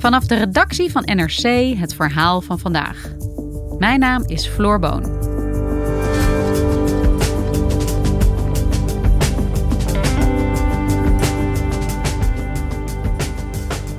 Vanaf 0.00 0.26
de 0.26 0.34
redactie 0.34 0.90
van 0.90 1.02
NRC 1.04 1.76
het 1.78 1.94
verhaal 1.94 2.40
van 2.40 2.58
vandaag. 2.58 3.08
Mijn 3.78 4.00
naam 4.00 4.22
is 4.26 4.46
Floor 4.46 4.78
Boon. 4.78 5.04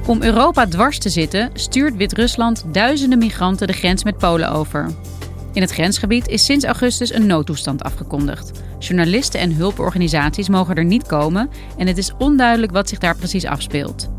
Om 0.07 0.22
Europa 0.22 0.66
dwars 0.67 0.99
te 0.99 1.09
zitten, 1.09 1.49
stuurt 1.53 1.95
Wit-Rusland 1.95 2.66
duizenden 2.72 3.17
migranten 3.17 3.67
de 3.67 3.73
grens 3.73 4.03
met 4.03 4.17
Polen 4.17 4.52
over. 4.52 4.89
In 5.53 5.61
het 5.61 5.72
grensgebied 5.72 6.27
is 6.27 6.45
sinds 6.45 6.66
augustus 6.66 7.13
een 7.13 7.25
noodtoestand 7.25 7.83
afgekondigd. 7.83 8.52
Journalisten 8.79 9.39
en 9.39 9.55
hulporganisaties 9.55 10.49
mogen 10.49 10.75
er 10.75 10.85
niet 10.85 11.07
komen 11.07 11.49
en 11.77 11.88
het 11.88 11.97
is 11.97 12.11
onduidelijk 12.17 12.72
wat 12.72 12.89
zich 12.89 12.99
daar 12.99 13.16
precies 13.16 13.45
afspeelt. 13.45 14.09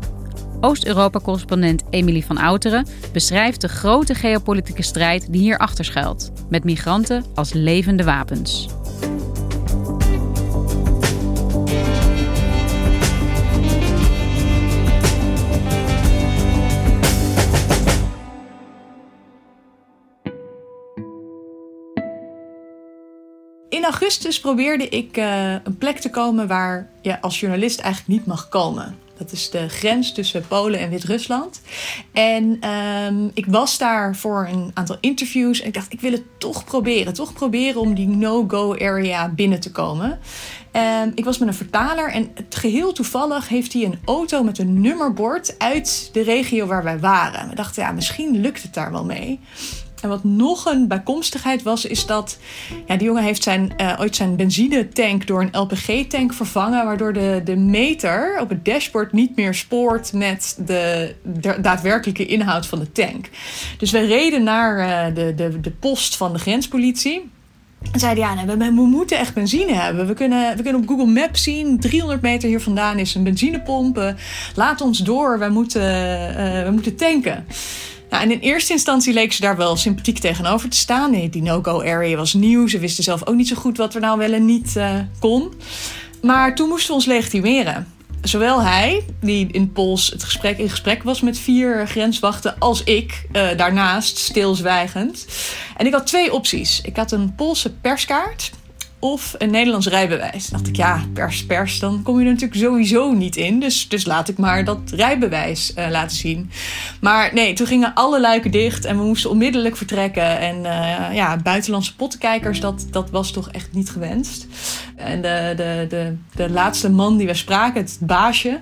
Oost-Europa-correspondent 0.63 1.83
Emilie 1.89 2.25
van 2.25 2.37
Outeren 2.37 2.87
beschrijft 3.13 3.61
de 3.61 3.67
grote 3.67 4.15
geopolitieke 4.15 4.81
strijd 4.81 5.31
die 5.31 5.41
hierachter 5.41 5.85
schuilt, 5.85 6.31
met 6.49 6.63
migranten 6.63 7.25
als 7.35 7.53
levende 7.53 8.03
wapens. 8.03 8.67
In 23.69 23.83
augustus 23.83 24.39
probeerde 24.39 24.89
ik 24.89 25.17
uh, 25.17 25.51
een 25.63 25.77
plek 25.77 25.99
te 25.99 26.09
komen 26.09 26.47
waar 26.47 26.89
je 27.01 27.21
als 27.21 27.39
journalist 27.39 27.79
eigenlijk 27.79 28.17
niet 28.17 28.27
mag 28.27 28.49
komen. 28.49 29.02
Dat 29.17 29.31
is 29.31 29.49
de 29.49 29.69
grens 29.69 30.13
tussen 30.13 30.47
Polen 30.47 30.79
en 30.79 30.89
Wit-Rusland. 30.89 31.61
En 32.11 32.69
um, 32.69 33.31
ik 33.33 33.45
was 33.45 33.77
daar 33.77 34.15
voor 34.15 34.47
een 34.51 34.71
aantal 34.73 34.97
interviews. 34.99 35.61
En 35.61 35.67
ik 35.67 35.73
dacht, 35.73 35.93
ik 35.93 36.01
wil 36.01 36.11
het 36.11 36.23
toch 36.37 36.63
proberen. 36.63 37.13
Toch 37.13 37.33
proberen 37.33 37.81
om 37.81 37.93
die 37.93 38.07
no-go 38.07 38.77
area 38.77 39.29
binnen 39.29 39.59
te 39.59 39.71
komen. 39.71 40.19
Um, 41.01 41.11
ik 41.15 41.25
was 41.25 41.37
met 41.37 41.47
een 41.47 41.53
vertaler 41.53 42.11
en 42.11 42.31
het 42.33 42.55
geheel 42.55 42.93
toevallig 42.93 43.47
heeft 43.47 43.73
hij 43.73 43.83
een 43.83 43.99
auto 44.05 44.43
met 44.43 44.57
een 44.57 44.81
nummerbord 44.81 45.59
uit 45.59 46.09
de 46.13 46.21
regio 46.21 46.65
waar 46.65 46.83
wij 46.83 46.99
waren. 46.99 47.49
We 47.49 47.55
dachten, 47.55 47.83
ja, 47.83 47.91
misschien 47.91 48.41
lukt 48.41 48.61
het 48.61 48.73
daar 48.73 48.91
wel 48.91 49.05
mee. 49.05 49.39
En 50.03 50.09
wat 50.09 50.23
nog 50.23 50.65
een 50.65 50.87
bijkomstigheid 50.87 51.63
was, 51.63 51.85
is 51.85 52.05
dat 52.05 52.37
ja, 52.87 52.95
die 52.95 53.07
jongen 53.07 53.23
heeft 53.23 53.43
zijn, 53.43 53.73
uh, 53.77 53.97
ooit 53.99 54.15
zijn 54.15 54.35
benzinetank 54.35 55.27
door 55.27 55.41
een 55.41 55.59
LPG-tank 55.59 56.33
vervangen, 56.33 56.85
waardoor 56.85 57.13
de, 57.13 57.41
de 57.43 57.55
meter 57.55 58.37
op 58.41 58.49
het 58.49 58.65
dashboard 58.65 59.11
niet 59.11 59.35
meer 59.35 59.53
spoort 59.53 60.13
met 60.13 60.59
de, 60.65 61.15
de 61.23 61.61
daadwerkelijke 61.61 62.25
inhoud 62.25 62.65
van 62.65 62.79
de 62.79 62.91
tank. 62.91 63.29
Dus 63.77 63.91
we 63.91 63.99
reden 63.99 64.43
naar 64.43 64.79
uh, 65.09 65.15
de, 65.15 65.35
de, 65.35 65.59
de 65.59 65.71
post 65.71 66.17
van 66.17 66.33
de 66.33 66.39
grenspolitie. 66.39 67.31
En 67.91 67.99
zeiden 67.99 68.23
ja, 68.23 68.33
nee, 68.33 68.57
we, 68.57 68.71
moeten 68.71 69.17
echt 69.17 69.33
benzine 69.33 69.73
hebben. 69.73 70.07
We 70.07 70.13
kunnen, 70.13 70.57
we 70.57 70.63
kunnen 70.63 70.81
op 70.81 70.87
Google 70.87 71.05
Maps 71.05 71.43
zien, 71.43 71.79
300 71.79 72.21
meter 72.21 72.49
hier 72.49 72.61
vandaan 72.61 72.99
is 72.99 73.15
een 73.15 73.23
benzinepomp. 73.23 74.13
Laat 74.55 74.81
ons 74.81 74.97
door, 74.97 75.39
we 75.39 75.49
moeten, 75.49 75.81
uh, 75.81 76.63
we 76.63 76.69
moeten 76.71 76.95
tanken. 76.95 77.45
Nou, 78.13 78.25
en 78.25 78.31
in 78.31 78.39
eerste 78.39 78.73
instantie 78.73 79.13
leek 79.13 79.33
ze 79.33 79.41
daar 79.41 79.57
wel 79.57 79.75
sympathiek 79.75 80.19
tegenover 80.19 80.69
te 80.69 80.77
staan. 80.77 81.11
Die 81.11 81.41
no-go 81.41 81.81
area 81.81 82.17
was 82.17 82.33
nieuw. 82.33 82.67
Ze 82.67 82.79
wisten 82.79 83.03
zelf 83.03 83.25
ook 83.25 83.35
niet 83.35 83.47
zo 83.47 83.55
goed 83.55 83.77
wat 83.77 83.95
er 83.95 84.01
nou 84.01 84.17
wel 84.17 84.33
en 84.33 84.45
niet 84.45 84.73
uh, 84.77 84.95
kon. 85.19 85.53
Maar 86.21 86.55
toen 86.55 86.69
moesten 86.69 86.87
we 86.87 86.93
ons 86.93 87.05
legitimeren. 87.05 87.87
Zowel 88.21 88.61
hij, 88.61 89.05
die 89.21 89.47
in 89.51 89.71
Pols 89.71 90.09
het 90.09 90.23
gesprek, 90.23 90.57
in 90.57 90.69
gesprek 90.69 91.03
was 91.03 91.21
met 91.21 91.39
vier 91.39 91.87
grenswachten, 91.87 92.59
als 92.59 92.83
ik 92.83 93.25
uh, 93.31 93.47
daarnaast, 93.57 94.17
stilzwijgend. 94.17 95.25
En 95.77 95.85
ik 95.85 95.93
had 95.93 96.07
twee 96.07 96.33
opties. 96.33 96.81
Ik 96.81 96.95
had 96.95 97.11
een 97.11 97.35
Poolse 97.35 97.73
perskaart 97.73 98.51
of 99.03 99.35
een 99.37 99.51
Nederlands 99.51 99.87
rijbewijs. 99.87 100.47
dacht 100.47 100.67
ik, 100.67 100.75
ja, 100.75 101.03
pers, 101.13 101.45
pers, 101.45 101.79
dan 101.79 102.03
kom 102.03 102.19
je 102.19 102.25
er 102.25 102.31
natuurlijk 102.31 102.59
sowieso 102.59 103.11
niet 103.11 103.35
in. 103.35 103.59
Dus, 103.59 103.87
dus 103.87 104.05
laat 104.05 104.29
ik 104.29 104.37
maar 104.37 104.65
dat 104.65 104.79
rijbewijs 104.85 105.73
uh, 105.77 105.89
laten 105.89 106.17
zien. 106.17 106.51
Maar 107.01 107.33
nee, 107.33 107.53
toen 107.53 107.67
gingen 107.67 107.93
alle 107.93 108.21
luiken 108.21 108.51
dicht 108.51 108.85
en 108.85 108.97
we 108.97 109.03
moesten 109.03 109.29
onmiddellijk 109.29 109.77
vertrekken. 109.77 110.39
En 110.39 110.55
uh, 110.55 111.15
ja, 111.15 111.37
buitenlandse 111.37 111.95
pottenkijkers, 111.95 112.59
dat, 112.59 112.87
dat 112.91 113.09
was 113.09 113.31
toch 113.31 113.49
echt 113.49 113.69
niet 113.71 113.89
gewenst. 113.89 114.47
En 114.95 115.21
de, 115.21 115.53
de, 115.55 115.85
de, 115.89 116.15
de 116.35 116.49
laatste 116.49 116.89
man 116.89 117.17
die 117.17 117.27
we 117.27 117.33
spraken, 117.33 117.81
het 117.81 117.97
baasje... 117.99 118.59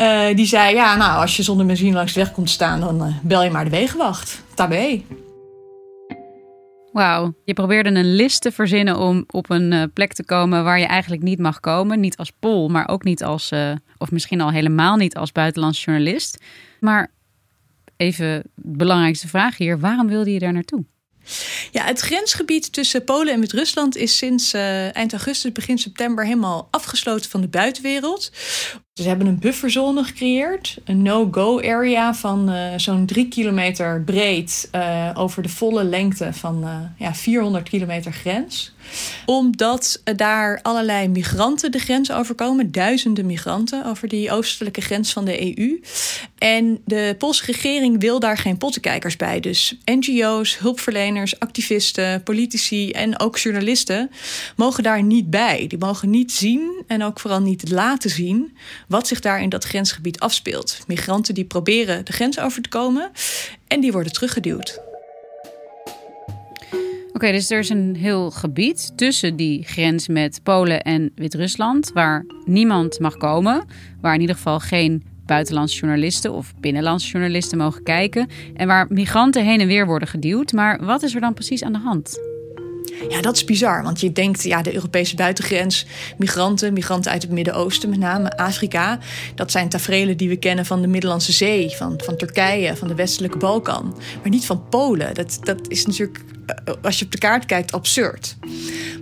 Uh, 0.00 0.36
die 0.36 0.46
zei, 0.46 0.74
ja, 0.74 0.96
nou, 0.96 1.20
als 1.20 1.36
je 1.36 1.42
zonder 1.42 1.66
benzine 1.66 1.96
langs 1.96 2.12
de 2.12 2.20
weg 2.20 2.32
komt 2.32 2.50
staan... 2.50 2.80
dan 2.80 3.14
bel 3.22 3.42
je 3.42 3.50
maar 3.50 3.64
de 3.64 3.70
wegenwacht. 3.70 4.42
Tabé. 4.54 5.02
Wauw, 6.96 7.34
je 7.44 7.52
probeerde 7.52 7.88
een 7.88 8.14
list 8.14 8.42
te 8.42 8.52
verzinnen 8.52 8.98
om 8.98 9.24
op 9.30 9.50
een 9.50 9.72
uh, 9.72 9.82
plek 9.94 10.12
te 10.12 10.24
komen 10.24 10.64
waar 10.64 10.78
je 10.78 10.86
eigenlijk 10.86 11.22
niet 11.22 11.38
mag 11.38 11.60
komen. 11.60 12.00
Niet 12.00 12.16
als 12.16 12.32
pol, 12.40 12.68
maar 12.68 12.88
ook 12.88 13.04
niet 13.04 13.24
als, 13.24 13.52
uh, 13.52 13.72
of 13.98 14.10
misschien 14.10 14.40
al 14.40 14.50
helemaal 14.50 14.96
niet 14.96 15.16
als 15.16 15.32
buitenlands 15.32 15.84
journalist. 15.84 16.42
Maar 16.80 17.10
even 17.96 18.42
de 18.54 18.76
belangrijkste 18.76 19.28
vraag 19.28 19.56
hier, 19.56 19.80
waarom 19.80 20.08
wilde 20.08 20.32
je 20.32 20.38
daar 20.38 20.52
naartoe? 20.52 20.84
Ja, 21.72 21.84
het 21.84 22.00
grensgebied 22.00 22.72
tussen 22.72 23.04
Polen 23.04 23.32
en 23.32 23.40
Wit-Rusland 23.40 23.96
is 23.96 24.16
sinds 24.16 24.54
uh, 24.54 24.96
eind 24.96 25.12
augustus, 25.12 25.52
begin 25.52 25.78
september 25.78 26.24
helemaal 26.24 26.68
afgesloten 26.70 27.30
van 27.30 27.40
de 27.40 27.48
buitenwereld. 27.48 28.32
Ze 28.96 29.08
hebben 29.08 29.26
een 29.26 29.38
bufferzone 29.38 30.04
gecreëerd, 30.04 30.78
een 30.84 31.02
no-go 31.02 31.60
area 31.60 32.14
van 32.14 32.50
uh, 32.50 32.72
zo'n 32.76 33.06
drie 33.06 33.28
kilometer 33.28 34.02
breed 34.02 34.68
uh, 34.72 35.10
over 35.14 35.42
de 35.42 35.48
volle 35.48 35.84
lengte 35.84 36.32
van 36.32 36.64
uh, 36.64 36.76
ja, 36.98 37.14
400 37.14 37.68
kilometer 37.68 38.12
grens. 38.12 38.74
Omdat 39.26 40.02
daar 40.16 40.58
allerlei 40.62 41.08
migranten 41.08 41.72
de 41.72 41.78
grens 41.78 42.12
overkomen, 42.12 42.72
duizenden 42.72 43.26
migranten 43.26 43.84
over 43.84 44.08
die 44.08 44.30
oostelijke 44.30 44.80
grens 44.80 45.12
van 45.12 45.24
de 45.24 45.58
EU. 45.58 45.80
En 46.38 46.80
de 46.84 47.14
Poolse 47.18 47.44
regering 47.44 48.00
wil 48.00 48.20
daar 48.20 48.38
geen 48.38 48.58
pottenkijkers 48.58 49.16
bij. 49.16 49.40
Dus 49.40 49.76
NGO's, 49.84 50.58
hulpverleners, 50.58 51.38
activisten, 51.38 52.22
politici 52.22 52.90
en 52.90 53.20
ook 53.20 53.38
journalisten 53.38 54.10
mogen 54.56 54.82
daar 54.82 55.02
niet 55.02 55.30
bij. 55.30 55.66
Die 55.66 55.78
mogen 55.78 56.10
niet 56.10 56.32
zien 56.32 56.82
en 56.86 57.02
ook 57.02 57.20
vooral 57.20 57.40
niet 57.40 57.70
laten 57.70 58.10
zien 58.10 58.56
wat 58.86 59.06
zich 59.06 59.20
daar 59.20 59.42
in 59.42 59.48
dat 59.48 59.64
grensgebied 59.64 60.20
afspeelt. 60.20 60.78
Migranten 60.86 61.34
die 61.34 61.44
proberen 61.44 62.04
de 62.04 62.12
grens 62.12 62.38
over 62.38 62.62
te 62.62 62.68
komen 62.68 63.10
en 63.66 63.80
die 63.80 63.92
worden 63.92 64.12
teruggeduwd. 64.12 64.80
Oké, 67.12 67.32
dus 67.32 67.50
er 67.50 67.58
is 67.58 67.68
een 67.68 67.96
heel 67.96 68.30
gebied 68.30 68.92
tussen 68.96 69.36
die 69.36 69.64
grens 69.64 70.08
met 70.08 70.40
Polen 70.42 70.82
en 70.82 71.12
Wit-Rusland 71.14 71.90
waar 71.94 72.24
niemand 72.44 72.98
mag 72.98 73.16
komen, 73.16 73.64
waar 74.00 74.14
in 74.14 74.20
ieder 74.20 74.36
geval 74.36 74.60
geen 74.60 75.04
buitenlandse 75.26 75.78
journalisten 75.78 76.32
of 76.32 76.54
binnenlandse 76.60 77.10
journalisten 77.10 77.58
mogen 77.58 77.82
kijken 77.82 78.28
en 78.54 78.66
waar 78.66 78.86
migranten 78.88 79.44
heen 79.44 79.60
en 79.60 79.66
weer 79.66 79.86
worden 79.86 80.08
geduwd. 80.08 80.52
Maar 80.52 80.84
wat 80.84 81.02
is 81.02 81.14
er 81.14 81.20
dan 81.20 81.34
precies 81.34 81.62
aan 81.62 81.72
de 81.72 81.78
hand? 81.78 82.18
Ja, 83.08 83.20
dat 83.20 83.36
is 83.36 83.44
bizar. 83.44 83.82
Want 83.82 84.00
je 84.00 84.12
denkt, 84.12 84.42
ja, 84.42 84.62
de 84.62 84.74
Europese 84.74 85.16
buitengrens, 85.16 85.86
migranten, 86.16 86.72
migranten 86.72 87.10
uit 87.10 87.22
het 87.22 87.30
Midden-Oosten, 87.30 87.90
met 87.90 87.98
name 87.98 88.36
Afrika. 88.36 88.98
Dat 89.34 89.50
zijn 89.50 89.68
tafereelen 89.68 90.16
die 90.16 90.28
we 90.28 90.36
kennen 90.36 90.66
van 90.66 90.80
de 90.80 90.86
Middellandse 90.86 91.32
Zee, 91.32 91.70
van, 91.70 92.00
van 92.04 92.16
Turkije, 92.16 92.76
van 92.76 92.88
de 92.88 92.94
westelijke 92.94 93.38
Balkan. 93.38 93.94
Maar 94.20 94.30
niet 94.30 94.46
van 94.46 94.68
Polen. 94.68 95.14
Dat, 95.14 95.38
dat 95.42 95.60
is 95.68 95.86
natuurlijk, 95.86 96.24
eh, 96.46 96.74
als 96.82 96.98
je 96.98 97.04
op 97.04 97.10
de 97.10 97.18
kaart 97.18 97.46
kijkt, 97.46 97.72
absurd. 97.72 98.36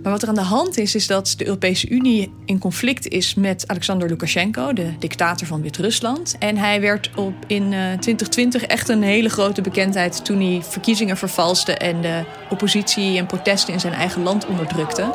Maar 0.03 0.11
wat 0.11 0.21
er 0.21 0.27
aan 0.27 0.35
de 0.35 0.41
hand 0.41 0.77
is, 0.77 0.95
is 0.95 1.07
dat 1.07 1.33
de 1.37 1.45
Europese 1.45 1.89
Unie 1.89 2.33
in 2.45 2.59
conflict 2.59 3.07
is 3.07 3.35
met 3.35 3.67
Alexander 3.67 4.09
Lukashenko, 4.09 4.73
de 4.73 4.89
dictator 4.99 5.47
van 5.47 5.61
Wit-Rusland. 5.61 6.35
En 6.39 6.57
hij 6.57 6.81
werd 6.81 7.09
op, 7.15 7.33
in 7.47 7.69
2020 7.69 8.61
eh, 8.61 8.69
echt 8.69 8.89
een 8.89 9.03
hele 9.03 9.29
grote 9.29 9.61
bekendheid 9.61 10.25
toen 10.25 10.41
hij 10.41 10.61
verkiezingen 10.63 11.17
vervalste 11.17 11.73
en 11.73 12.01
de 12.01 12.23
oppositie 12.49 13.17
en 13.17 13.25
protesten 13.25 13.73
in 13.73 13.79
zijn 13.85 13.97
eigen 13.97 14.23
land 14.23 14.45
onderdrukte. 14.45 15.13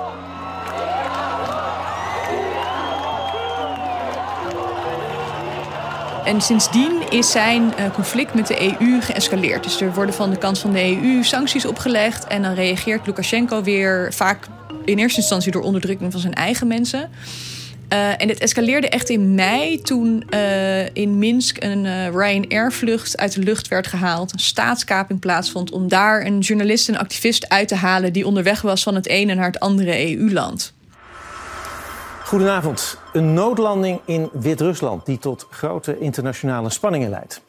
En 6.25 6.41
sindsdien 6.41 7.11
is 7.11 7.31
zijn 7.31 7.75
eh, 7.77 7.91
conflict 7.91 8.35
met 8.35 8.47
de 8.47 8.63
EU 8.63 9.01
geëscaleerd. 9.01 9.63
Dus 9.63 9.81
er 9.81 9.95
worden 9.95 10.15
van 10.15 10.31
de 10.31 10.39
kant 10.39 10.59
van 10.59 10.73
de 10.73 10.99
EU 11.03 11.23
sancties 11.23 11.65
opgelegd. 11.67 12.27
En 12.27 12.43
dan 12.43 12.55
reageert 12.55 13.07
Lukashenko 13.07 13.63
weer 13.63 14.13
vaak 14.13 14.47
in 14.85 14.99
eerste 14.99 15.21
instantie 15.21 15.53
door 15.53 15.63
onderdrukking 15.63 16.13
van 16.13 16.21
zijn 16.21 16.35
eigen 16.35 16.67
mensen. 16.67 17.11
Uh, 17.93 18.23
en 18.23 18.29
het 18.29 18.39
escaleerde 18.39 18.89
echt 18.89 19.09
in 19.09 19.35
mei 19.35 19.83
toen 19.83 20.25
uh, 20.31 20.95
in 20.95 21.19
Minsk 21.19 21.63
een 21.63 21.85
uh, 21.85 22.09
Ryanair-vlucht 22.09 23.17
uit 23.17 23.35
de 23.35 23.41
lucht 23.41 23.69
werd 23.69 23.87
gehaald. 23.87 24.33
Een 24.33 24.39
staatskaping 24.39 25.21
plaatsvond 25.21 25.71
om 25.71 25.89
daar 25.89 26.27
een 26.27 26.39
journalist 26.39 26.89
en 26.89 26.97
activist 26.97 27.49
uit 27.49 27.69
te 27.69 27.75
halen 27.75 28.13
die 28.13 28.27
onderweg 28.27 28.63
was 28.63 28.83
van 28.83 28.95
het 28.95 29.07
ene 29.07 29.35
naar 29.35 29.47
het 29.47 29.61
andere 29.61 30.11
EU-land. 30.11 30.73
Goedenavond. 32.25 32.99
Een 33.13 33.35
noodlanding 33.35 34.01
in 34.05 34.31
Wit-Rusland 34.33 35.07
die 35.07 35.19
tot 35.19 35.47
grote 35.51 35.99
internationale 35.99 36.71
spanningen 36.71 37.11
leidt. 37.11 37.41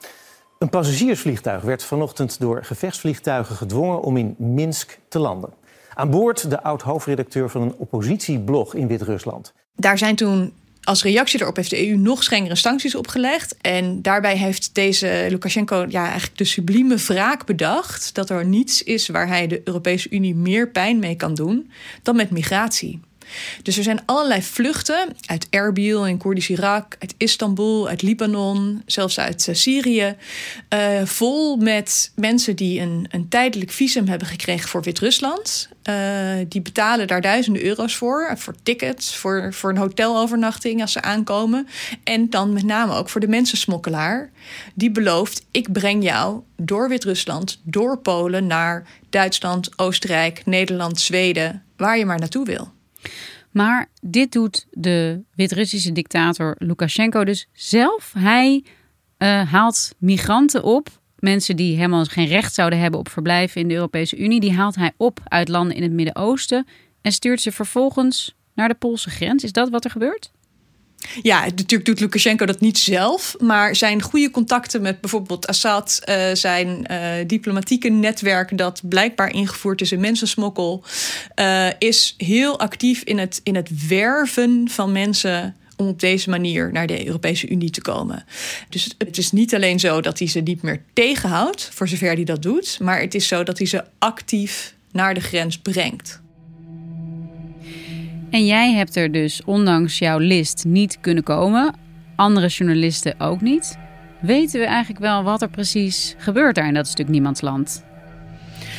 Een 0.60 0.70
passagiersvliegtuig 0.70 1.62
werd 1.62 1.84
vanochtend 1.84 2.40
door 2.40 2.64
gevechtsvliegtuigen 2.64 3.56
gedwongen 3.56 4.02
om 4.02 4.18
in 4.18 4.36
Minsk 4.38 5.00
te 5.08 5.20
landen. 5.20 5.54
Aan 5.94 6.10
boord 6.10 6.50
de 6.50 6.64
oud-hoofdredacteur 6.64 7.50
van 7.50 7.62
een 7.62 7.76
oppositieblog 7.78 8.74
in 8.74 8.88
Wit-Rusland. 8.88 9.54
Daar 9.82 9.98
zijn 9.98 10.16
toen 10.16 10.54
als 10.84 11.04
reactie 11.04 11.38
daarop 11.38 11.56
heeft 11.56 11.70
de 11.70 11.88
EU 11.88 11.96
nog 11.96 12.24
strengere 12.24 12.56
sancties 12.56 12.96
opgelegd. 12.96 13.56
En 13.62 14.02
daarbij 14.02 14.38
heeft 14.38 14.70
deze 14.74 15.26
Lukashenko 15.30 15.86
ja, 15.90 16.04
eigenlijk 16.04 16.38
de 16.38 16.44
sublieme 16.44 16.96
wraak 16.96 17.46
bedacht... 17.46 18.16
dat 18.16 18.30
er 18.30 18.46
niets 18.46 18.84
is 18.84 19.08
waar 19.08 19.28
hij 19.28 19.48
de 19.48 19.62
Europese 19.64 20.10
Unie 20.10 20.36
meer 20.36 20.70
pijn 20.70 21.00
mee 21.00 21.16
kan 21.16 21.34
doen 21.34 21.72
dan 22.04 22.16
met 22.16 22.32
migratie. 22.32 23.00
Dus 23.64 23.78
er 23.78 23.84
zijn 23.84 24.02
allerlei 24.06 24.42
vluchten 24.42 25.16
uit 25.26 25.48
Erbil 25.50 26.08
in 26.08 26.18
Koerdisch 26.18 26.50
Irak, 26.50 26.96
uit 27.00 27.14
Istanbul, 27.18 27.88
uit 27.88 28.02
Libanon, 28.02 28.82
zelfs 28.86 29.20
uit 29.20 29.48
uh, 29.48 29.56
Syrië. 29.56 30.16
Uh, 30.74 30.80
vol 31.04 31.56
met 31.56 32.12
mensen 32.16 32.56
die 32.56 32.82
een, 32.82 33.08
een 33.10 33.30
tijdelijk 33.30 33.72
visum 33.72 34.08
hebben 34.08 34.28
gekregen 34.28 34.70
voor 34.70 34.82
Wit-Rusland. 34.82 35.70
Uh, 35.90 35.96
die 36.48 36.62
betalen 36.62 37.08
daar 37.08 37.22
duizenden 37.22 37.64
euro's 37.64 37.96
voor. 37.96 38.34
Voor 38.38 38.56
tickets, 38.64 39.16
voor, 39.16 39.54
voor 39.54 39.70
een 39.70 39.78
hotelovernachting 39.78 40.82
als 40.82 40.92
ze 40.92 41.02
aankomen. 41.02 41.68
En 42.04 42.30
dan 42.30 42.54
met 42.54 42.64
name 42.64 42.94
ook 42.94 43.10
voor 43.10 43.22
de 43.22 43.28
mensensmokkelaar. 43.28 44.30
Die 44.74 44.92
belooft: 44.92 45.46
ik 45.52 45.72
breng 45.72 46.04
jou 46.04 46.42
door 46.58 46.90
Wit-Rusland, 46.90 47.60
door 47.64 47.98
Polen 47.98 48.48
naar 48.48 48.88
Duitsland, 49.10 49.70
Oostenrijk, 49.76 50.46
Nederland, 50.46 51.00
Zweden, 51.00 51.64
waar 51.78 51.98
je 51.98 52.06
maar 52.06 52.20
naartoe 52.20 52.46
wil. 52.46 52.72
Maar 53.52 53.90
dit 54.02 54.32
doet 54.32 54.68
de 54.72 55.24
Wit-Russische 55.36 55.92
dictator 55.92 56.56
Lukashenko 56.58 57.24
dus 57.24 57.48
zelf. 57.54 58.14
Hij 58.18 58.64
uh, 59.18 59.52
haalt 59.52 59.96
migranten 59.98 60.64
op, 60.64 60.90
mensen 61.20 61.56
die 61.56 61.76
helemaal 61.76 62.06
geen 62.06 62.28
recht 62.28 62.54
zouden 62.54 62.80
hebben 62.80 63.00
op 63.00 63.10
verblijf 63.10 63.56
in 63.56 63.68
de 63.68 63.74
Europese 63.74 64.18
Unie, 64.18 64.40
die 64.40 64.54
haalt 64.54 64.76
hij 64.76 64.92
op 64.98 65.20
uit 65.24 65.48
landen 65.48 65.76
in 65.76 65.84
het 65.84 65.92
Midden-Oosten 65.92 66.68
en 67.02 67.12
stuurt 67.12 67.42
ze 67.42 67.52
vervolgens 67.52 68.36
naar 68.54 68.68
de 68.68 68.76
Poolse 68.76 69.10
grens. 69.10 69.44
Is 69.44 69.52
dat 69.52 69.70
wat 69.70 69.86
er 69.86 69.92
gebeurt? 69.92 70.32
Ja, 71.22 71.40
natuurlijk 71.40 71.86
doet 71.86 72.00
Lukashenko 72.00 72.46
dat 72.46 72.60
niet 72.60 72.78
zelf. 72.78 73.36
Maar 73.40 73.76
zijn 73.76 74.02
goede 74.02 74.32
contacten 74.32 74.82
met 74.82 75.02
bijvoorbeeld 75.02 75.48
Assad, 75.48 76.02
uh, 76.06 76.26
zijn 76.34 76.86
uh, 76.92 77.14
diplomatieke 77.28 77.90
netwerk 77.90 78.58
dat 78.58 78.82
blijkbaar 78.84 79.34
ingevoerd 79.34 79.82
is 79.82 79.92
in 79.92 80.00
mensensmokkel, 80.00 80.84
uh, 81.36 81.68
is 81.80 82.14
heel 82.18 82.60
actief 82.60 83.02
in 83.02 83.18
het, 83.18 83.40
in 83.44 83.56
het 83.56 83.88
werven 83.88 84.70
van 84.70 84.92
mensen 84.92 85.56
om 85.76 85.88
op 85.88 86.00
deze 86.00 86.30
manier 86.30 86.72
naar 86.72 86.88
de 86.88 87.06
Europese 87.06 87.50
Unie 87.50 87.70
te 87.70 87.82
komen. 87.82 88.26
Dus 88.70 88.96
het 88.98 89.18
is 89.18 89.32
niet 89.32 89.56
alleen 89.56 89.80
zo 89.80 90.02
dat 90.02 90.20
hij 90.20 90.28
ze 90.28 90.40
niet 90.40 90.62
meer 90.62 90.84
tegenhoudt, 90.94 91.70
voor 91.74 91.88
zover 91.88 92.14
hij 92.14 92.24
dat 92.24 92.42
doet, 92.42 92.80
maar 92.82 93.00
het 93.00 93.16
is 93.16 93.28
zo 93.28 93.44
dat 93.44 93.58
hij 93.58 93.68
ze 93.68 93.84
actief 94.00 94.74
naar 94.92 95.14
de 95.14 95.20
grens 95.20 95.58
brengt. 95.58 96.22
En 98.32 98.46
jij 98.46 98.74
hebt 98.74 98.96
er 98.96 99.12
dus, 99.12 99.44
ondanks 99.46 100.00
jouw 100.00 100.18
list, 100.18 100.66
niet 100.66 100.98
kunnen 101.02 101.24
komen. 101.24 101.74
Andere 102.16 102.48
journalisten 102.48 103.20
ook 103.20 103.42
niet. 103.42 103.78
Weten 104.22 104.60
we 104.60 104.66
eigenlijk 104.66 105.00
wel 105.00 105.24
wat 105.24 105.42
er 105.42 105.50
precies 105.50 106.16
gebeurt 106.18 106.56
daar 106.56 106.68
in 106.68 106.74
dat 106.74 106.88
stuk 106.88 107.08
Niemandsland? 107.08 107.84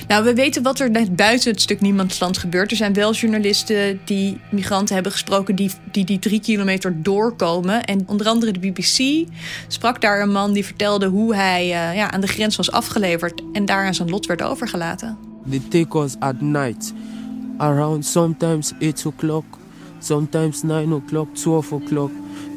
Nou, 0.08 0.25
we 0.25 0.34
weten 0.34 0.62
wat 0.62 0.81
er 0.81 0.90
net 0.90 1.16
buiten 1.16 1.50
het 1.50 1.60
stuk 1.60 1.81
Niemandsland 1.81 2.38
gebeurt. 2.38 2.70
Er 2.70 2.76
zijn 2.76 2.93
wel 2.93 3.12
journalisten 3.12 4.00
die 4.04 4.40
migranten 4.50 4.94
hebben 4.94 5.12
gesproken 5.12 5.56
die 5.56 5.70
die, 5.90 6.04
die 6.04 6.19
drie 6.19 6.40
kilometer 6.40 7.02
doorkomen. 7.02 7.84
En 7.84 8.02
onder 8.06 8.26
andere 8.26 8.52
de 8.52 8.58
BBC 8.58 9.28
sprak 9.69 10.00
daar 10.00 10.20
een 10.20 10.32
man 10.32 10.52
die 10.52 10.64
vertelde 10.64 11.06
hoe 11.06 11.34
hij 11.34 11.64
uh, 11.64 11.96
ja, 11.96 12.10
aan 12.10 12.20
de 12.20 12.26
grens 12.26 12.56
was 12.56 12.70
afgeleverd 12.70 13.43
en 13.52 13.64
daar 13.64 13.87
aan 13.87 13.94
zijn 13.94 14.10
lot 14.10 14.26
werd 14.26 14.43
overgelaten. 14.43 15.19
They 15.50 15.60
take 15.69 15.99
us 15.99 16.16
at 16.19 16.40
night. 16.40 16.93
Around 17.60 18.04
sometimes 18.04 18.75
8 18.81 19.06
o'clock, 19.06 19.44
sometimes 20.00 20.64
9 20.64 20.93
o'clock, 20.93 21.28
12 21.34 21.72
o'clock. 21.72 22.10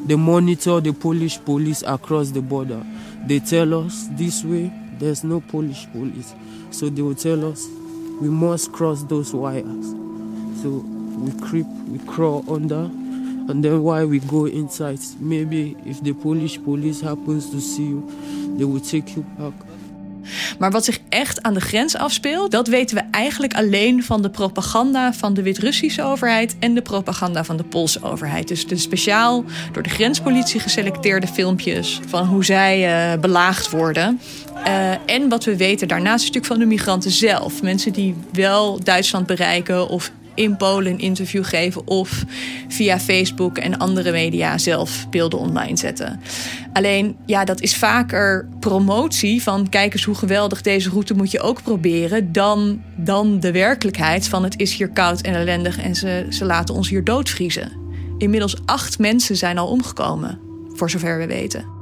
They 0.06 0.16
monitor 0.16 0.80
the 0.80 0.92
Polish 0.92 1.38
police 1.44 1.82
across 1.86 2.30
the 2.30 2.42
border. 2.42 2.82
They 3.26 3.40
tell 3.40 3.74
us 3.74 4.08
this 4.12 4.44
way 4.44 4.72
there's 4.98 5.24
no 5.24 5.40
Polish 5.40 5.86
police. 5.92 6.34
So 6.70 6.88
they 6.88 7.02
will 7.02 7.14
tell 7.14 7.44
us 7.50 7.66
we 8.20 8.28
must 8.28 8.72
cross 8.72 9.02
those 9.02 9.34
wires. 9.34 9.86
So 10.62 10.84
we 11.18 11.32
creep, 11.48 11.66
we 11.88 11.98
crawl 12.06 12.44
under, 12.52 12.84
and 13.48 13.64
then 13.64 13.82
while 13.82 14.06
we 14.06 14.20
go 14.20 14.46
inside, 14.46 14.98
maybe 15.20 15.76
if 15.84 16.02
the 16.02 16.12
Polish 16.12 16.62
police 16.62 17.00
happens 17.00 17.50
to 17.50 17.60
see 17.60 17.84
you, 17.84 18.56
they 18.56 18.64
will 18.64 18.80
take 18.80 19.16
you 19.16 19.22
back 19.38 19.54
Maar 20.58 20.70
wat 20.70 20.84
zich 20.84 20.98
echt 21.08 21.42
aan 21.42 21.54
de 21.54 21.60
grens 21.60 21.96
afspeelt, 21.96 22.50
dat 22.50 22.68
weten 22.68 22.96
we 22.96 23.02
eigenlijk 23.10 23.54
alleen 23.54 24.02
van 24.02 24.22
de 24.22 24.30
propaganda 24.30 25.12
van 25.12 25.34
de 25.34 25.42
Wit-Russische 25.42 26.02
overheid 26.02 26.56
en 26.58 26.74
de 26.74 26.82
propaganda 26.82 27.44
van 27.44 27.56
de 27.56 27.64
Poolse 27.64 28.02
overheid. 28.02 28.48
Dus 28.48 28.66
de 28.66 28.76
speciaal 28.76 29.44
door 29.72 29.82
de 29.82 29.88
grenspolitie 29.88 30.60
geselecteerde 30.60 31.26
filmpjes 31.26 32.00
van 32.06 32.26
hoe 32.26 32.44
zij 32.44 33.12
uh, 33.14 33.20
belaagd 33.20 33.70
worden. 33.70 34.20
Uh, 34.66 34.90
en 35.06 35.28
wat 35.28 35.44
we 35.44 35.56
weten 35.56 35.88
daarnaast 35.88 36.22
een 36.22 36.28
stuk 36.28 36.44
van 36.44 36.58
de 36.58 36.66
migranten 36.66 37.10
zelf. 37.10 37.62
Mensen 37.62 37.92
die 37.92 38.14
wel 38.32 38.80
Duitsland 38.82 39.26
bereiken 39.26 39.88
of 39.88 40.10
in 40.36 40.56
Polen 40.56 40.92
een 40.92 40.98
interview 40.98 41.44
geven 41.44 41.86
of 41.86 42.24
via 42.68 42.98
Facebook 42.98 43.58
en 43.58 43.78
andere 43.78 44.12
media 44.12 44.58
zelf 44.58 45.06
beelden 45.10 45.38
online 45.38 45.76
zetten. 45.76 46.20
Alleen 46.72 47.16
ja, 47.26 47.44
dat 47.44 47.60
is 47.60 47.76
vaker 47.76 48.48
promotie 48.60 49.42
van 49.42 49.68
kijk 49.68 49.92
eens 49.92 50.04
hoe 50.04 50.14
geweldig 50.14 50.62
deze 50.62 50.90
route 50.90 51.14
moet 51.14 51.30
je 51.30 51.40
ook 51.40 51.62
proberen, 51.62 52.32
dan, 52.32 52.82
dan 52.96 53.40
de 53.40 53.52
werkelijkheid 53.52 54.28
van 54.28 54.44
het 54.44 54.58
is 54.58 54.74
hier 54.74 54.88
koud 54.88 55.20
en 55.20 55.34
ellendig 55.34 55.78
en 55.78 55.94
ze, 55.94 56.26
ze 56.30 56.44
laten 56.44 56.74
ons 56.74 56.88
hier 56.88 57.04
doodvriezen. 57.04 57.72
Inmiddels 58.18 58.56
acht 58.64 58.98
mensen 58.98 59.36
zijn 59.36 59.58
al 59.58 59.68
omgekomen, 59.68 60.38
voor 60.74 60.90
zover 60.90 61.18
we 61.18 61.26
weten. 61.26 61.75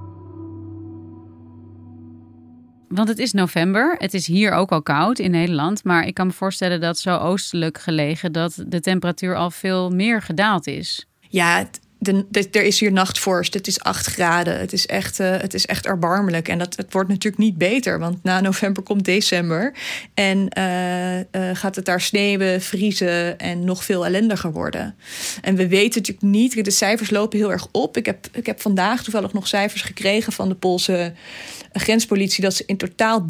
Want 2.95 3.09
het 3.09 3.19
is 3.19 3.33
november. 3.33 3.95
Het 3.99 4.15
is 4.15 4.27
hier 4.27 4.53
ook 4.53 4.73
al 4.73 4.83
koud 4.83 5.19
in 5.19 5.31
Nederland. 5.31 5.85
Maar 5.85 6.07
ik 6.07 6.15
kan 6.15 6.27
me 6.27 6.33
voorstellen 6.33 6.81
dat 6.81 6.99
zo 6.99 7.17
oostelijk 7.17 7.79
gelegen 7.79 8.33
dat 8.33 8.65
de 8.67 8.81
temperatuur 8.81 9.37
al 9.37 9.51
veel 9.51 9.91
meer 9.91 10.23
gedaald 10.23 10.67
is. 10.67 11.07
Ja, 11.29 11.67
de, 11.99 12.49
er 12.53 12.63
is 12.63 12.81
hier 12.81 12.93
nachtvorst. 12.93 13.55
Het 13.55 13.67
is 13.67 13.81
8 13.81 14.07
graden. 14.07 14.59
Het 14.59 14.73
is 14.73 14.87
echt, 14.87 15.21
uh, 15.21 15.31
het 15.31 15.55
is 15.55 15.67
echt 15.67 15.87
erbarmelijk. 15.87 16.49
En 16.49 16.59
dat, 16.59 16.77
het 16.77 16.93
wordt 16.93 17.09
natuurlijk 17.09 17.43
niet 17.43 17.59
beter. 17.59 17.99
Want 17.99 18.23
na 18.23 18.41
november 18.41 18.83
komt 18.83 19.05
december. 19.05 19.75
En 20.15 20.49
uh, 20.59 21.19
uh, 21.19 21.25
gaat 21.53 21.77
het 21.77 21.85
daar 21.85 22.01
sneeuwen, 22.01 22.61
vriezen 22.61 23.39
en 23.39 23.65
nog 23.65 23.85
veel 23.85 24.07
ellendiger 24.07 24.53
worden. 24.53 24.95
En 25.41 25.57
we 25.57 25.69
weten 25.69 26.01
natuurlijk 26.01 26.33
niet. 26.33 26.65
De 26.65 26.71
cijfers 26.71 27.11
lopen 27.11 27.39
heel 27.39 27.53
erg 27.53 27.69
op. 27.71 27.97
Ik 27.97 28.07
heb, 28.07 28.27
ik 28.33 28.47
heb 28.47 28.61
vandaag 28.61 29.03
toevallig 29.03 29.33
nog 29.33 29.49
cijfers 29.49 29.83
gekregen 29.83 30.33
van 30.33 30.49
de 30.49 30.55
Poolse 30.55 31.13
grenspolitie 31.79 32.43
dat 32.43 32.55
ze 32.55 32.63
in 32.67 32.77
totaal 32.77 33.27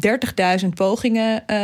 30.000 0.61 0.67
pogingen 0.73 1.33
uh, 1.33 1.57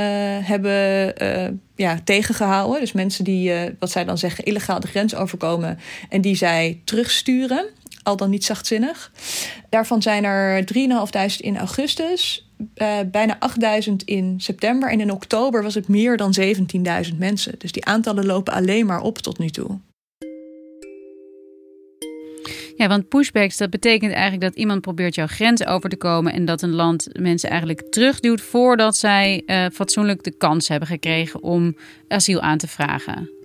hebben 0.48 1.14
uh, 1.24 1.48
ja, 1.76 2.00
tegengehouden. 2.04 2.80
Dus 2.80 2.92
mensen 2.92 3.24
die, 3.24 3.50
uh, 3.50 3.62
wat 3.80 3.92
zij 3.92 4.04
dan 4.04 4.18
zeggen, 4.18 4.44
illegaal 4.44 4.80
de 4.80 4.88
grens 4.88 5.16
overkomen 5.16 5.80
en 6.10 6.22
die 6.22 6.36
zij 6.36 6.82
terugsturen. 6.84 7.66
Al 8.04 8.16
dan 8.18 8.30
niet 8.30 8.46
zachtzinnig. 8.46 9.12
Daarvan 9.70 10.02
zijn 10.02 10.24
er 10.24 10.64
3.500 10.74 11.38
in 11.38 11.58
augustus, 11.58 12.50
bijna 13.12 13.38
8.000 13.88 13.94
in 14.06 14.36
september. 14.38 14.90
En 14.90 15.00
in 15.00 15.12
oktober 15.12 15.64
was 15.64 15.76
het 15.76 15.88
meer 15.88 16.18
dan 16.18 16.36
17.000 16.40 17.18
mensen. 17.18 17.56
Dus 17.58 17.72
die 17.72 17.86
aantallen 17.86 18.26
lopen 18.26 18.54
alleen 18.54 18.86
maar 18.86 19.02
op 19.02 19.18
tot 19.18 19.38
nu 19.38 19.50
toe. 19.50 19.80
Ja, 22.75 22.88
want 22.88 23.10
pushbacks, 23.10 23.58
dat 23.58 23.70
betekent 23.70 24.12
eigenlijk 24.12 24.42
dat 24.42 24.56
iemand 24.56 24.82
probeert 24.82 25.16
jouw 25.16 25.28
grens 25.28 25.66
over 25.66 25.90
te 25.90 25.98
komen 25.98 26.34
en 26.34 26.46
dat 26.46 26.62
een 26.62 26.74
land 26.74 27.08
mensen 27.20 27.50
eigenlijk 27.50 27.82
terugduwt 27.90 28.42
voordat 28.42 28.96
zij 28.96 29.44
uh, 29.46 29.66
fatsoenlijk 29.74 30.24
de 30.24 30.32
kans 30.38 30.68
hebben 30.68 30.88
gekregen 30.88 31.44
om 31.44 31.75
asiel 32.08 32.42
aan 32.42 32.58
te 32.58 32.68
vragen. 32.68 33.41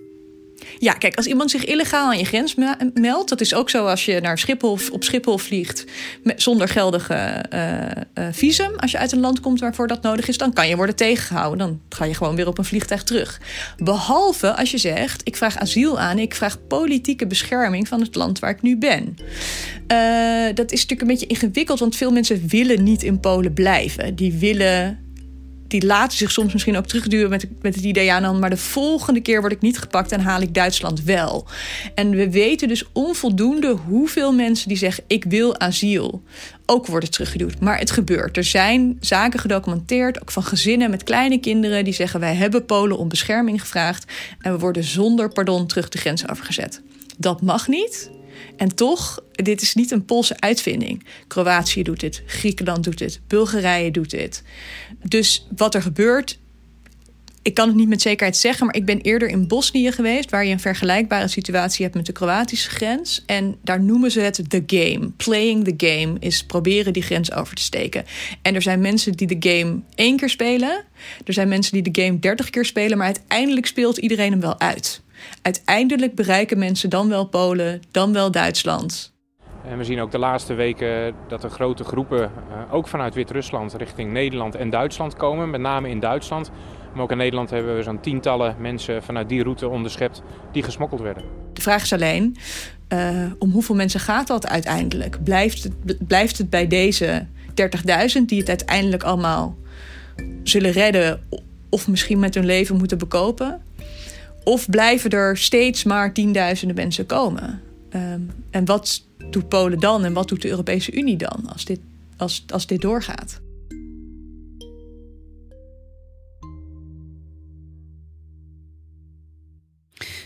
Ja, 0.79 0.93
kijk, 0.93 1.15
als 1.15 1.25
iemand 1.25 1.51
zich 1.51 1.65
illegaal 1.65 2.07
aan 2.07 2.17
je 2.17 2.25
grens 2.25 2.55
meldt, 2.93 3.29
dat 3.29 3.41
is 3.41 3.53
ook 3.53 3.69
zo 3.69 3.85
als 3.85 4.05
je 4.05 4.19
naar 4.21 4.37
Schiphol 4.37 4.77
op 4.91 5.03
Schiphol 5.03 5.37
vliegt 5.37 5.85
zonder 6.35 6.67
geldige 6.67 7.45
uh, 7.53 8.23
uh, 8.23 8.27
visum. 8.31 8.75
Als 8.75 8.91
je 8.91 8.97
uit 8.97 9.11
een 9.11 9.19
land 9.19 9.39
komt 9.39 9.59
waarvoor 9.59 9.87
dat 9.87 10.01
nodig 10.01 10.27
is, 10.27 10.37
dan 10.37 10.53
kan 10.53 10.67
je 10.67 10.75
worden 10.75 10.95
tegengehouden. 10.95 11.57
Dan 11.57 11.81
ga 11.89 12.05
je 12.05 12.13
gewoon 12.13 12.35
weer 12.35 12.47
op 12.47 12.57
een 12.57 12.65
vliegtuig 12.65 13.03
terug. 13.03 13.41
Behalve 13.77 14.55
als 14.55 14.71
je 14.71 14.77
zegt: 14.77 15.21
ik 15.23 15.35
vraag 15.35 15.57
asiel 15.57 15.99
aan, 15.99 16.19
ik 16.19 16.35
vraag 16.35 16.67
politieke 16.67 17.27
bescherming 17.27 17.87
van 17.87 18.01
het 18.01 18.15
land 18.15 18.39
waar 18.39 18.49
ik 18.49 18.61
nu 18.61 18.77
ben. 18.77 19.17
Uh, 19.91 20.45
dat 20.53 20.71
is 20.71 20.81
natuurlijk 20.81 21.01
een 21.01 21.07
beetje 21.07 21.27
ingewikkeld, 21.27 21.79
want 21.79 21.95
veel 21.95 22.11
mensen 22.11 22.47
willen 22.47 22.83
niet 22.83 23.03
in 23.03 23.19
Polen 23.19 23.53
blijven. 23.53 24.15
Die 24.15 24.33
willen 24.33 25.06
die 25.67 25.85
laten 25.85 26.17
zich 26.17 26.31
soms 26.31 26.53
misschien 26.53 26.77
ook 26.77 26.85
terugduwen 26.85 27.29
met, 27.29 27.47
met 27.61 27.75
het 27.75 27.83
idee... 27.83 28.05
ja, 28.05 28.19
dan, 28.19 28.39
maar 28.39 28.49
de 28.49 28.57
volgende 28.57 29.21
keer 29.21 29.39
word 29.39 29.51
ik 29.51 29.61
niet 29.61 29.77
gepakt 29.77 30.11
en 30.11 30.21
haal 30.21 30.41
ik 30.41 30.53
Duitsland 30.53 31.03
wel. 31.03 31.45
En 31.95 32.09
we 32.09 32.31
weten 32.31 32.67
dus 32.67 32.83
onvoldoende 32.93 33.69
hoeveel 33.69 34.33
mensen 34.33 34.67
die 34.67 34.77
zeggen... 34.77 35.03
ik 35.07 35.23
wil 35.23 35.59
asiel, 35.59 36.23
ook 36.65 36.87
worden 36.87 37.11
teruggeduwd. 37.11 37.59
Maar 37.59 37.79
het 37.79 37.91
gebeurt. 37.91 38.37
Er 38.37 38.43
zijn 38.43 38.97
zaken 38.99 39.39
gedocumenteerd, 39.39 40.21
ook 40.21 40.31
van 40.31 40.43
gezinnen 40.43 40.89
met 40.89 41.03
kleine 41.03 41.39
kinderen... 41.39 41.83
die 41.83 41.93
zeggen 41.93 42.19
wij 42.19 42.35
hebben 42.35 42.65
Polen 42.65 42.97
om 42.97 43.07
bescherming 43.07 43.61
gevraagd... 43.61 44.11
en 44.41 44.51
we 44.51 44.59
worden 44.59 44.83
zonder 44.83 45.29
pardon 45.29 45.67
terug 45.67 45.89
de 45.89 45.97
grens 45.97 46.29
overgezet. 46.29 46.81
Dat 47.17 47.41
mag 47.41 47.67
niet. 47.67 48.09
En 48.57 48.75
toch, 48.75 49.23
dit 49.31 49.61
is 49.61 49.73
niet 49.73 49.91
een 49.91 50.05
Poolse 50.05 50.39
uitvinding. 50.39 51.05
Kroatië 51.27 51.83
doet 51.83 51.99
dit, 51.99 52.23
Griekenland 52.25 52.83
doet 52.83 52.97
dit, 52.97 53.19
Bulgarije 53.27 53.91
doet 53.91 54.09
dit. 54.09 54.43
Dus 55.03 55.47
wat 55.55 55.75
er 55.75 55.81
gebeurt, 55.81 56.39
ik 57.47 57.53
kan 57.53 57.67
het 57.67 57.77
niet 57.77 57.87
met 57.87 58.01
zekerheid 58.01 58.37
zeggen, 58.37 58.65
maar 58.65 58.75
ik 58.75 58.85
ben 58.85 59.01
eerder 59.01 59.27
in 59.27 59.47
Bosnië 59.47 59.91
geweest, 59.91 60.29
waar 60.29 60.45
je 60.45 60.51
een 60.51 60.59
vergelijkbare 60.59 61.27
situatie 61.27 61.83
hebt 61.83 61.95
met 61.95 62.05
de 62.05 62.11
Kroatische 62.11 62.69
grens. 62.69 63.23
En 63.25 63.55
daar 63.61 63.81
noemen 63.81 64.11
ze 64.11 64.19
het 64.19 64.41
the 64.47 64.63
game. 64.65 65.11
Playing 65.17 65.63
the 65.63 65.87
game 65.87 66.19
is 66.19 66.43
proberen 66.43 66.93
die 66.93 67.03
grens 67.03 67.31
over 67.31 67.55
te 67.55 67.61
steken. 67.61 68.05
En 68.41 68.55
er 68.55 68.61
zijn 68.61 68.79
mensen 68.79 69.11
die 69.11 69.37
de 69.37 69.49
game 69.49 69.79
één 69.95 70.17
keer 70.17 70.29
spelen. 70.29 70.83
Er 71.25 71.33
zijn 71.33 71.47
mensen 71.47 71.73
die 71.73 71.91
de 71.91 72.01
game 72.01 72.19
dertig 72.19 72.49
keer 72.49 72.65
spelen, 72.65 72.97
maar 72.97 73.07
uiteindelijk 73.07 73.65
speelt 73.65 73.97
iedereen 73.97 74.31
hem 74.31 74.41
wel 74.41 74.59
uit. 74.59 75.01
Uiteindelijk 75.41 76.15
bereiken 76.15 76.59
mensen 76.59 76.89
dan 76.89 77.09
wel 77.09 77.25
Polen, 77.25 77.81
dan 77.91 78.13
wel 78.13 78.31
Duitsland. 78.31 79.15
En 79.67 79.77
we 79.77 79.83
zien 79.83 80.01
ook 80.01 80.11
de 80.11 80.17
laatste 80.17 80.53
weken 80.53 81.13
dat 81.27 81.43
er 81.43 81.49
grote 81.49 81.83
groepen, 81.83 82.23
eh, 82.23 82.73
ook 82.73 82.87
vanuit 82.87 83.13
Wit-Rusland, 83.13 83.73
richting 83.73 84.11
Nederland 84.11 84.55
en 84.55 84.69
Duitsland 84.69 85.15
komen. 85.15 85.49
Met 85.49 85.61
name 85.61 85.89
in 85.89 85.99
Duitsland. 85.99 86.51
Maar 86.93 87.03
ook 87.03 87.11
in 87.11 87.17
Nederland 87.17 87.49
hebben 87.49 87.75
we 87.75 87.83
zo'n 87.83 87.99
tientallen 87.99 88.55
mensen 88.59 89.03
vanuit 89.03 89.29
die 89.29 89.43
route 89.43 89.67
onderschept 89.67 90.21
die 90.51 90.63
gesmokkeld 90.63 91.01
werden. 91.01 91.23
De 91.53 91.61
vraag 91.61 91.81
is 91.81 91.93
alleen, 91.93 92.37
uh, 92.93 93.31
om 93.39 93.51
hoeveel 93.51 93.75
mensen 93.75 93.99
gaat 93.99 94.27
dat 94.27 94.47
uiteindelijk? 94.47 95.23
Blijft 95.23 95.63
het, 95.63 96.07
blijft 96.07 96.37
het 96.37 96.49
bij 96.49 96.67
deze 96.67 97.25
30.000 97.53 98.29
die 98.29 98.39
het 98.39 98.49
uiteindelijk 98.49 99.03
allemaal 99.03 99.55
zullen 100.43 100.71
redden 100.71 101.21
of 101.69 101.87
misschien 101.87 102.19
met 102.19 102.35
hun 102.35 102.45
leven 102.45 102.77
moeten 102.77 102.97
bekopen? 102.97 103.61
Of 104.47 104.69
blijven 104.69 105.09
er 105.09 105.37
steeds 105.37 105.83
maar 105.83 106.13
tienduizenden 106.13 106.75
mensen 106.75 107.05
komen? 107.05 107.61
Um, 107.95 108.31
en 108.49 108.65
wat 108.65 109.03
doet 109.29 109.49
Polen 109.49 109.79
dan 109.79 110.05
en 110.05 110.13
wat 110.13 110.27
doet 110.27 110.41
de 110.41 110.49
Europese 110.49 110.91
Unie 110.91 111.17
dan 111.17 111.49
als 111.51 111.65
dit, 111.65 111.79
als, 112.17 112.43
als 112.47 112.67
dit 112.67 112.81
doorgaat? 112.81 113.41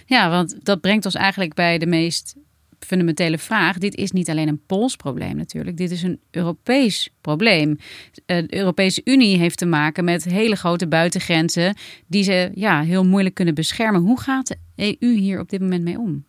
Ja, 0.05 0.29
want 0.29 0.65
dat 0.65 0.81
brengt 0.81 1.05
ons 1.05 1.15
eigenlijk 1.15 1.53
bij 1.53 1.77
de 1.77 1.85
meest 1.85 2.35
fundamentele 2.85 3.37
vraag. 3.37 3.77
Dit 3.77 3.95
is 3.95 4.11
niet 4.11 4.29
alleen 4.29 4.47
een 4.47 4.61
Pools 4.65 4.95
probleem 4.95 5.35
natuurlijk. 5.35 5.77
Dit 5.77 5.91
is 5.91 6.03
een 6.03 6.19
Europees 6.31 7.09
probleem. 7.21 7.77
Eh, 8.25 8.37
de 8.37 8.55
Europese 8.55 9.01
Unie 9.03 9.37
heeft 9.37 9.57
te 9.57 9.65
maken 9.65 10.03
met 10.03 10.23
hele 10.23 10.55
grote 10.55 10.87
buitengrenzen 10.87 11.75
die 12.07 12.23
ze 12.23 12.51
ja, 12.53 12.81
heel 12.81 13.05
moeilijk 13.05 13.35
kunnen 13.35 13.55
beschermen. 13.55 14.01
Hoe 14.01 14.19
gaat 14.19 14.47
de 14.47 14.57
EU 14.99 15.13
hier 15.13 15.39
op 15.39 15.49
dit 15.49 15.59
moment 15.59 15.83
mee 15.83 15.99
om? 15.99 16.25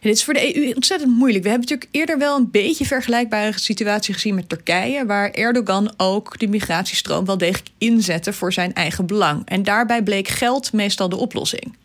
Dit 0.00 0.14
is 0.14 0.24
voor 0.24 0.34
de 0.34 0.56
EU 0.56 0.72
ontzettend 0.74 1.16
moeilijk. 1.16 1.44
We 1.44 1.50
hebben 1.50 1.68
natuurlijk 1.68 1.96
eerder 1.96 2.18
wel 2.18 2.36
een 2.36 2.50
beetje 2.50 2.84
vergelijkbare 2.84 3.58
situatie 3.58 4.14
gezien 4.14 4.34
met 4.34 4.48
Turkije, 4.48 5.06
waar 5.06 5.30
Erdogan 5.30 5.92
ook 5.96 6.38
de 6.38 6.48
migratiestroom 6.48 7.24
wel 7.24 7.38
degelijk 7.38 7.68
inzette 7.78 8.32
voor 8.32 8.52
zijn 8.52 8.74
eigen 8.74 9.06
belang. 9.06 9.42
En 9.44 9.62
daarbij 9.62 10.02
bleek 10.02 10.28
geld 10.28 10.72
meestal 10.72 11.08
de 11.08 11.16
oplossing. 11.16 11.76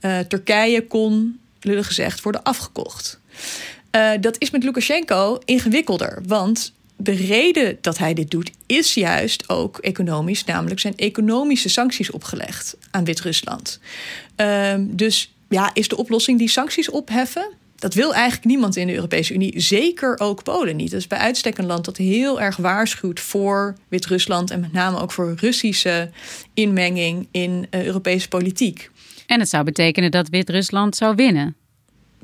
Uh, 0.00 0.18
Turkije 0.18 0.86
kon 0.86 1.38
gezegd, 1.74 2.22
worden 2.22 2.42
afgekocht. 2.42 3.20
Uh, 3.96 4.10
dat 4.20 4.36
is 4.38 4.50
met 4.50 4.62
Lukashenko 4.62 5.40
ingewikkelder, 5.44 6.22
want 6.26 6.72
de 6.96 7.12
reden 7.12 7.78
dat 7.80 7.98
hij 7.98 8.14
dit 8.14 8.30
doet 8.30 8.50
is 8.66 8.94
juist 8.94 9.48
ook 9.48 9.78
economisch, 9.78 10.44
namelijk 10.44 10.80
zijn 10.80 10.96
economische 10.96 11.68
sancties 11.68 12.10
opgelegd 12.10 12.76
aan 12.90 13.04
Wit-Rusland. 13.04 13.80
Uh, 14.36 14.74
dus 14.78 15.34
ja, 15.48 15.70
is 15.74 15.88
de 15.88 15.96
oplossing 15.96 16.38
die 16.38 16.48
sancties 16.48 16.90
opheffen? 16.90 17.48
Dat 17.76 17.94
wil 17.94 18.14
eigenlijk 18.14 18.44
niemand 18.44 18.76
in 18.76 18.86
de 18.86 18.94
Europese 18.94 19.34
Unie, 19.34 19.60
zeker 19.60 20.18
ook 20.18 20.42
Polen 20.42 20.76
niet. 20.76 20.90
Dat 20.90 21.00
is 21.00 21.06
bij 21.06 21.18
uitstek 21.18 21.58
een 21.58 21.66
land 21.66 21.84
dat 21.84 21.96
heel 21.96 22.40
erg 22.40 22.56
waarschuwt 22.56 23.20
voor 23.20 23.76
Wit-Rusland 23.88 24.50
en 24.50 24.60
met 24.60 24.72
name 24.72 25.00
ook 25.00 25.12
voor 25.12 25.34
Russische 25.36 26.10
inmenging 26.54 27.28
in 27.30 27.66
uh, 27.70 27.84
Europese 27.84 28.28
politiek. 28.28 28.90
En 29.26 29.40
het 29.40 29.48
zou 29.48 29.64
betekenen 29.64 30.10
dat 30.10 30.28
Wit-Rusland 30.28 30.96
zou 30.96 31.14
winnen. 31.14 31.56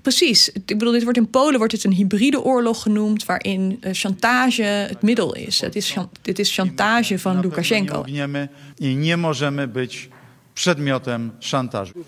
Precies. 0.02 0.48
Ik 0.48 0.66
bedoel, 0.66 0.92
dit 0.92 1.02
wordt 1.02 1.18
in 1.18 1.30
Polen 1.30 1.58
wordt 1.58 1.72
het 1.72 1.84
een 1.84 1.92
hybride 1.92 2.42
oorlog 2.42 2.82
genoemd, 2.82 3.24
waarin 3.24 3.78
uh, 3.80 3.92
chantage 3.92 4.62
het 4.62 5.02
middel 5.02 5.34
is. 5.34 5.60
Het 5.60 5.76
is 5.76 5.96
dit 6.22 6.38
is 6.38 6.54
chantage 6.54 7.18
van 7.18 7.40
Lukashenko. 7.40 8.04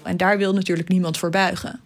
En 0.02 0.16
daar 0.16 0.38
wil 0.38 0.54
natuurlijk 0.54 0.88
niemand 0.88 1.18
voor 1.18 1.30
buigen. 1.30 1.80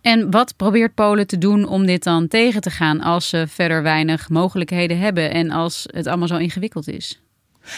En 0.00 0.30
wat 0.30 0.56
probeert 0.56 0.94
Polen 0.94 1.26
te 1.26 1.38
doen 1.38 1.68
om 1.68 1.86
dit 1.86 2.02
dan 2.02 2.28
tegen 2.28 2.60
te 2.60 2.70
gaan 2.70 3.00
als 3.00 3.28
ze 3.28 3.44
verder 3.48 3.82
weinig 3.82 4.28
mogelijkheden 4.28 4.98
hebben 4.98 5.30
en 5.30 5.50
als 5.50 5.86
het 5.90 6.06
allemaal 6.06 6.28
zo 6.28 6.36
ingewikkeld 6.36 6.88
is? 6.88 7.20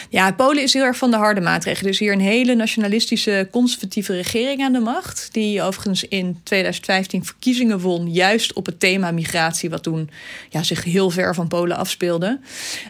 Ja, 0.09 0.31
Polen 0.31 0.63
is 0.63 0.73
heel 0.73 0.83
erg 0.83 0.97
van 0.97 1.11
de 1.11 1.17
harde 1.17 1.41
maatregelen. 1.41 1.91
Dus 1.91 1.99
hier 1.99 2.11
een 2.11 2.19
hele 2.19 2.55
nationalistische, 2.55 3.47
conservatieve 3.51 4.13
regering 4.13 4.61
aan 4.61 4.73
de 4.73 4.79
macht. 4.79 5.29
Die 5.31 5.61
overigens 5.61 6.07
in 6.07 6.39
2015 6.43 7.25
verkiezingen 7.25 7.79
won, 7.79 8.11
juist 8.11 8.53
op 8.53 8.65
het 8.65 8.79
thema 8.79 9.11
migratie, 9.11 9.69
wat 9.69 9.83
toen 9.83 10.09
ja, 10.49 10.63
zich 10.63 10.83
heel 10.83 11.09
ver 11.09 11.35
van 11.35 11.47
Polen 11.47 11.77
afspeelde. 11.77 12.39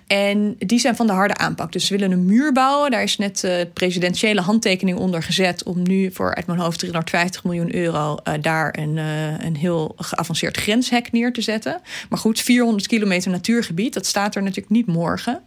En 0.07 0.55
die 0.59 0.79
zijn 0.79 0.95
van 0.95 1.07
de 1.07 1.13
harde 1.13 1.35
aanpak. 1.35 1.71
Dus 1.71 1.85
ze 1.85 1.97
willen 1.97 2.11
een 2.11 2.25
muur 2.25 2.51
bouwen. 2.51 2.91
Daar 2.91 3.03
is 3.03 3.17
net 3.17 3.43
uh, 3.43 3.51
presidentiële 3.73 4.41
handtekening 4.41 4.97
onder 4.97 5.23
gezet 5.23 5.63
om 5.63 5.81
nu 5.83 6.11
voor 6.11 6.35
uit 6.35 6.45
mijn 6.45 6.59
hoofd 6.59 6.79
350 6.79 7.43
miljoen 7.43 7.75
euro 7.75 8.17
uh, 8.23 8.33
daar 8.41 8.77
een, 8.79 8.97
uh, 8.97 9.39
een 9.39 9.55
heel 9.55 9.93
geavanceerd 9.97 10.57
grenshek 10.57 11.11
neer 11.11 11.33
te 11.33 11.41
zetten. 11.41 11.81
Maar 12.09 12.19
goed, 12.19 12.41
400 12.41 12.87
kilometer 12.87 13.31
natuurgebied, 13.31 13.93
dat 13.93 14.05
staat 14.05 14.35
er 14.35 14.41
natuurlijk 14.41 14.69
niet 14.69 14.85
morgen. 14.85 15.41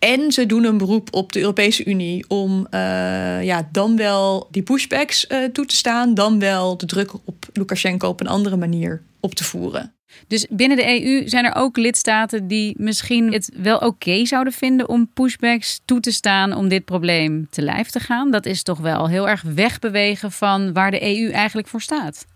En 0.00 0.32
ze 0.32 0.46
doen 0.46 0.64
een 0.64 0.78
beroep 0.78 1.08
op 1.14 1.32
de 1.32 1.40
Europese 1.40 1.84
Unie 1.84 2.24
om 2.28 2.66
uh, 2.70 3.44
ja, 3.44 3.68
dan 3.72 3.96
wel 3.96 4.48
die 4.50 4.62
pushbacks 4.62 5.26
uh, 5.28 5.44
toe 5.44 5.66
te 5.66 5.76
staan, 5.76 6.14
dan 6.14 6.38
wel 6.38 6.76
de 6.76 6.86
druk 6.86 7.12
op 7.24 7.46
Lukashenko 7.52 8.08
op 8.08 8.20
een 8.20 8.26
andere 8.26 8.56
manier 8.56 9.02
op 9.20 9.34
te 9.34 9.44
voeren. 9.44 9.94
Dus 10.26 10.46
binnen 10.50 10.76
de 10.76 11.02
EU 11.02 11.28
zijn 11.28 11.44
er 11.44 11.54
ook 11.54 11.76
lidstaten 11.76 12.48
die 12.48 12.74
misschien 12.78 13.32
het 13.32 13.50
wel 13.56 13.78
oké 13.78 14.26
zouden 14.26 14.52
vinden 14.52 14.88
om 14.88 15.10
pushbacks 15.14 15.80
toe 15.84 16.00
te 16.00 16.10
staan 16.12 16.56
om 16.56 16.68
dit 16.68 16.84
probleem 16.84 17.46
te 17.50 17.62
lijf 17.62 17.90
te 17.90 18.00
gaan. 18.00 18.30
Dat 18.30 18.46
is 18.46 18.62
toch 18.62 18.78
wel 18.78 19.08
heel 19.08 19.28
erg 19.28 19.42
wegbewegen 19.42 20.32
van 20.32 20.72
waar 20.72 20.90
de 20.90 21.02
EU 21.02 21.30
eigenlijk 21.30 21.68
voor 21.68 21.82
staat. 21.82 22.26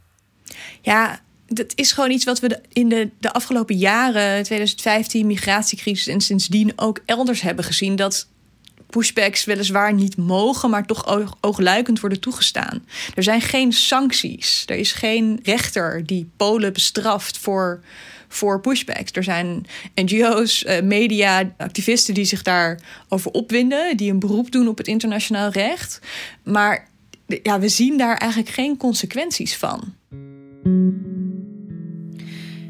Ja, 0.81 1.21
dat 1.47 1.73
is 1.75 1.93
gewoon 1.93 2.11
iets 2.11 2.25
wat 2.25 2.41
we 2.41 2.61
in 2.73 2.89
de, 2.89 3.11
de 3.21 3.33
afgelopen 3.33 3.77
jaren, 3.77 4.43
2015, 4.43 5.27
migratiecrisis 5.27 6.07
en 6.07 6.21
sindsdien 6.21 6.73
ook 6.77 7.01
elders 7.07 7.41
hebben 7.41 7.65
gezien. 7.65 7.97
Dat 7.97 8.27
pushbacks 8.91 9.45
weliswaar 9.45 9.95
niet 9.95 10.17
mogen, 10.17 10.71
maar 10.71 10.87
toch 10.87 11.07
oogluikend 11.41 12.01
worden 12.01 12.21
toegestaan. 12.21 12.85
Er 13.15 13.23
zijn 13.23 13.41
geen 13.41 13.73
sancties. 13.73 14.63
Er 14.67 14.77
is 14.77 14.93
geen 14.93 15.41
rechter 15.43 16.07
die 16.07 16.31
Polen 16.37 16.73
bestraft 16.73 17.39
voor, 17.39 17.81
voor 18.29 18.61
pushbacks. 18.61 19.13
Er 19.13 19.25
zijn 19.25 19.67
NGO's, 19.95 20.65
eh, 20.65 20.83
media, 20.83 21.55
activisten 21.57 22.15
die 22.15 22.25
zich 22.25 22.43
daarover 22.43 23.31
opwinden, 23.31 23.97
die 23.97 24.11
een 24.11 24.19
beroep 24.19 24.51
doen 24.51 24.69
op 24.69 24.79
het 24.79 24.89
internationaal 24.89 25.51
recht. 25.51 26.01
Maar 26.43 26.89
ja, 27.43 27.61
we 27.61 27.69
zien 27.69 27.99
daar 27.99 28.17
eigenlijk 28.17 28.51
geen 28.51 28.77
consequenties 28.77 29.57
van. 29.57 29.95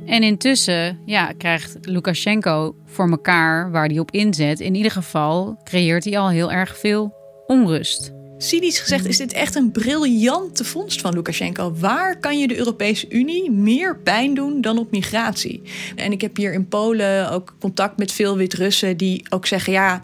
En 0.07 0.23
intussen 0.23 0.99
ja, 1.05 1.33
krijgt 1.39 1.77
Lukashenko 1.81 2.75
voor 2.87 3.11
elkaar 3.11 3.71
waar 3.71 3.87
hij 3.87 3.99
op 3.99 4.11
inzet. 4.11 4.61
In 4.61 4.75
ieder 4.75 4.91
geval 4.91 5.61
creëert 5.65 6.05
hij 6.05 6.19
al 6.19 6.29
heel 6.29 6.53
erg 6.53 6.79
veel 6.79 7.15
onrust. 7.47 8.13
Cynisch 8.39 8.79
gezegd 8.79 9.07
is 9.07 9.17
dit 9.17 9.33
echt 9.33 9.55
een 9.55 9.71
briljante 9.71 10.65
vondst 10.65 11.01
van 11.01 11.15
Lukashenko. 11.15 11.75
Waar 11.75 12.19
kan 12.19 12.39
je 12.39 12.49
de 12.49 12.59
Europese 12.59 13.09
Unie 13.09 13.51
meer 13.51 13.99
pijn 13.99 14.35
doen 14.35 14.61
dan 14.61 14.79
op 14.79 14.91
migratie? 14.91 15.63
En 15.97 16.13
ik 16.13 16.21
heb 16.21 16.37
hier 16.37 16.53
in 16.53 16.69
Polen 16.69 17.31
ook 17.31 17.57
contact 17.61 17.99
met 17.99 18.13
veel 18.13 18.37
Wit-Russen 18.37 18.97
die 18.97 19.27
ook 19.29 19.47
zeggen: 19.47 19.73
ja 19.73 20.03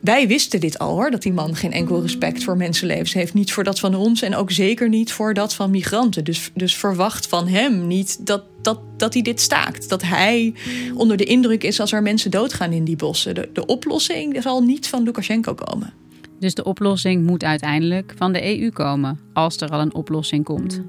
wij 0.00 0.28
wisten 0.28 0.60
dit 0.60 0.78
al 0.78 0.94
hoor, 0.94 1.10
dat 1.10 1.22
die 1.22 1.32
man 1.32 1.56
geen 1.56 1.72
enkel 1.72 2.02
respect 2.02 2.44
voor 2.44 2.56
mensenlevens 2.56 3.12
heeft. 3.12 3.34
Niet 3.34 3.52
voor 3.52 3.64
dat 3.64 3.78
van 3.78 3.94
ons 3.94 4.22
en 4.22 4.34
ook 4.34 4.50
zeker 4.50 4.88
niet 4.88 5.12
voor 5.12 5.34
dat 5.34 5.54
van 5.54 5.70
migranten. 5.70 6.24
Dus, 6.24 6.50
dus 6.54 6.76
verwacht 6.76 7.26
van 7.26 7.48
hem 7.48 7.86
niet 7.86 8.26
dat, 8.26 8.42
dat, 8.62 8.80
dat 8.96 9.12
hij 9.12 9.22
dit 9.22 9.40
staakt. 9.40 9.88
Dat 9.88 10.02
hij 10.02 10.54
onder 10.94 11.16
de 11.16 11.24
indruk 11.24 11.64
is 11.64 11.80
als 11.80 11.92
er 11.92 12.02
mensen 12.02 12.30
doodgaan 12.30 12.72
in 12.72 12.84
die 12.84 12.96
bossen. 12.96 13.34
De, 13.34 13.48
de 13.52 13.66
oplossing 13.66 14.42
zal 14.42 14.62
niet 14.62 14.88
van 14.88 15.02
Lukashenko 15.02 15.54
komen. 15.54 15.92
Dus 16.40 16.54
de 16.54 16.64
oplossing 16.64 17.26
moet 17.26 17.44
uiteindelijk 17.44 18.14
van 18.16 18.32
de 18.32 18.60
EU 18.60 18.70
komen, 18.70 19.20
als 19.32 19.56
er 19.56 19.70
al 19.70 19.80
een 19.80 19.94
oplossing 19.94 20.44
komt. 20.44 20.80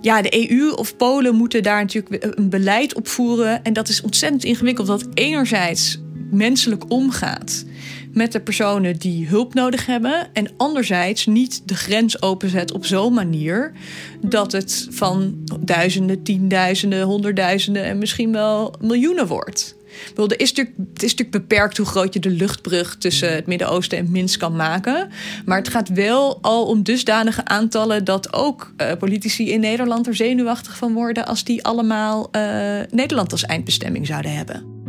Ja, 0.00 0.22
de 0.22 0.50
EU 0.50 0.70
of 0.70 0.96
Polen 0.96 1.34
moeten 1.34 1.62
daar 1.62 1.80
natuurlijk 1.80 2.36
een 2.38 2.48
beleid 2.48 2.94
op 2.94 3.08
voeren. 3.08 3.64
En 3.64 3.72
dat 3.72 3.88
is 3.88 4.02
ontzettend 4.02 4.44
ingewikkeld, 4.44 4.86
dat 4.86 5.08
enerzijds 5.14 6.00
menselijk 6.30 6.90
omgaat 6.90 7.64
met 8.12 8.32
de 8.32 8.40
personen 8.40 8.98
die 8.98 9.26
hulp 9.26 9.54
nodig 9.54 9.86
hebben. 9.86 10.28
En 10.32 10.50
anderzijds 10.56 11.26
niet 11.26 11.62
de 11.68 11.74
grens 11.74 12.22
openzet 12.22 12.72
op 12.72 12.86
zo'n 12.86 13.14
manier 13.14 13.72
dat 14.20 14.52
het 14.52 14.86
van 14.90 15.34
duizenden, 15.60 16.22
tienduizenden, 16.22 17.02
honderdduizenden 17.02 17.84
en 17.84 17.98
misschien 17.98 18.32
wel 18.32 18.74
miljoenen 18.80 19.26
wordt. 19.26 19.76
Bedoel, 20.08 20.28
er 20.28 20.40
is 20.40 20.48
het 20.48 21.02
is 21.02 21.14
natuurlijk 21.14 21.30
beperkt 21.30 21.76
hoe 21.76 21.86
groot 21.86 22.14
je 22.14 22.20
de 22.20 22.30
luchtbrug 22.30 22.96
tussen 22.96 23.34
het 23.34 23.46
Midden-Oosten 23.46 23.98
en 23.98 24.10
Minsk 24.10 24.40
kan 24.40 24.56
maken. 24.56 25.08
Maar 25.44 25.58
het 25.58 25.68
gaat 25.68 25.88
wel 25.88 26.38
al 26.40 26.66
om 26.66 26.82
dusdanige 26.82 27.44
aantallen 27.44 28.04
dat 28.04 28.32
ook 28.32 28.72
uh, 28.76 28.92
politici 28.98 29.50
in 29.50 29.60
Nederland 29.60 30.06
er 30.06 30.14
zenuwachtig 30.14 30.76
van 30.76 30.92
worden 30.92 31.26
als 31.26 31.44
die 31.44 31.64
allemaal 31.64 32.28
uh, 32.32 32.42
Nederland 32.90 33.32
als 33.32 33.44
eindbestemming 33.44 34.06
zouden 34.06 34.36
hebben. 34.36 34.81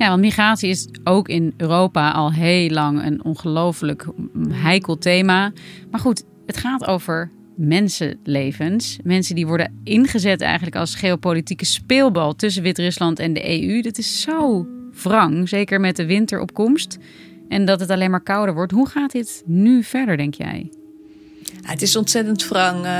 Ja, 0.00 0.08
want 0.08 0.20
migratie 0.20 0.68
is 0.70 0.88
ook 1.04 1.28
in 1.28 1.54
Europa 1.56 2.10
al 2.10 2.32
heel 2.32 2.70
lang 2.70 3.04
een 3.04 3.24
ongelooflijk 3.24 4.06
heikel 4.48 4.98
thema. 4.98 5.52
Maar 5.90 6.00
goed, 6.00 6.24
het 6.46 6.56
gaat 6.56 6.86
over 6.86 7.30
mensenlevens. 7.56 8.98
Mensen 9.02 9.34
die 9.34 9.46
worden 9.46 9.80
ingezet 9.84 10.40
eigenlijk 10.40 10.76
als 10.76 10.94
geopolitieke 10.94 11.64
speelbal 11.64 12.34
tussen 12.34 12.62
Wit-Rusland 12.62 13.18
en 13.18 13.32
de 13.32 13.62
EU. 13.62 13.80
Dat 13.80 13.98
is 13.98 14.20
zo 14.20 14.66
wrang, 15.02 15.48
zeker 15.48 15.80
met 15.80 15.96
de 15.96 16.06
winteropkomst. 16.06 16.98
En 17.48 17.64
dat 17.64 17.80
het 17.80 17.90
alleen 17.90 18.10
maar 18.10 18.22
kouder 18.22 18.54
wordt. 18.54 18.72
Hoe 18.72 18.88
gaat 18.88 19.12
dit 19.12 19.42
nu 19.46 19.82
verder, 19.82 20.16
denk 20.16 20.34
jij? 20.34 20.70
Het 21.62 21.82
is 21.82 21.96
ontzettend 21.96 22.48
wrang. 22.48 22.84
Uh, 22.84 22.92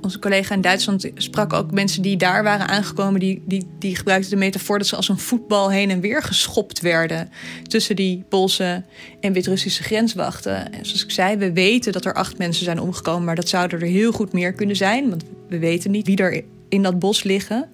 onze 0.00 0.18
collega 0.18 0.54
in 0.54 0.60
Duitsland 0.60 1.10
sprak 1.14 1.52
ook 1.52 1.70
mensen 1.70 2.02
die 2.02 2.16
daar 2.16 2.42
waren 2.42 2.68
aangekomen. 2.68 3.20
Die, 3.20 3.42
die, 3.46 3.66
die 3.78 3.96
gebruikten 3.96 4.30
de 4.30 4.36
metafoor 4.36 4.78
dat 4.78 4.86
ze 4.86 4.96
als 4.96 5.08
een 5.08 5.18
voetbal 5.18 5.70
heen 5.70 5.90
en 5.90 6.00
weer 6.00 6.22
geschopt 6.22 6.80
werden. 6.80 7.30
Tussen 7.66 7.96
die 7.96 8.24
Poolse 8.28 8.84
en 9.20 9.32
Wit-Russische 9.32 9.82
grenswachten. 9.82 10.72
En 10.72 10.86
zoals 10.86 11.04
ik 11.04 11.10
zei, 11.10 11.36
we 11.36 11.52
weten 11.52 11.92
dat 11.92 12.04
er 12.04 12.14
acht 12.14 12.38
mensen 12.38 12.64
zijn 12.64 12.80
omgekomen. 12.80 13.24
Maar 13.24 13.34
dat 13.34 13.48
zouden 13.48 13.80
er 13.80 13.86
heel 13.86 14.12
goed 14.12 14.32
meer 14.32 14.52
kunnen 14.52 14.76
zijn. 14.76 15.10
Want 15.10 15.24
we 15.48 15.58
weten 15.58 15.90
niet 15.90 16.06
wie 16.06 16.16
er 16.16 16.44
in 16.68 16.82
dat 16.82 16.98
bos 16.98 17.22
liggen. 17.22 17.68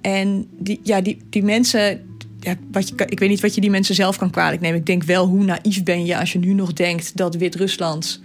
En 0.00 0.48
die, 0.58 0.80
ja, 0.82 1.00
die, 1.00 1.18
die 1.30 1.42
mensen 1.42 2.15
ja, 2.46 2.56
wat 2.70 2.92
ik 3.06 3.18
weet 3.18 3.28
niet 3.28 3.40
wat 3.40 3.54
je 3.54 3.60
die 3.60 3.70
mensen 3.70 3.94
zelf 3.94 4.16
kan 4.16 4.30
kwalijk 4.30 4.60
nemen. 4.60 4.78
Ik 4.78 4.86
denk 4.86 5.02
wel, 5.02 5.26
hoe 5.26 5.44
naïef 5.44 5.82
ben 5.82 6.04
je 6.04 6.18
als 6.18 6.32
je 6.32 6.38
nu 6.38 6.52
nog 6.52 6.72
denkt 6.72 7.16
dat 7.16 7.34
Wit-Rusland 7.34 8.20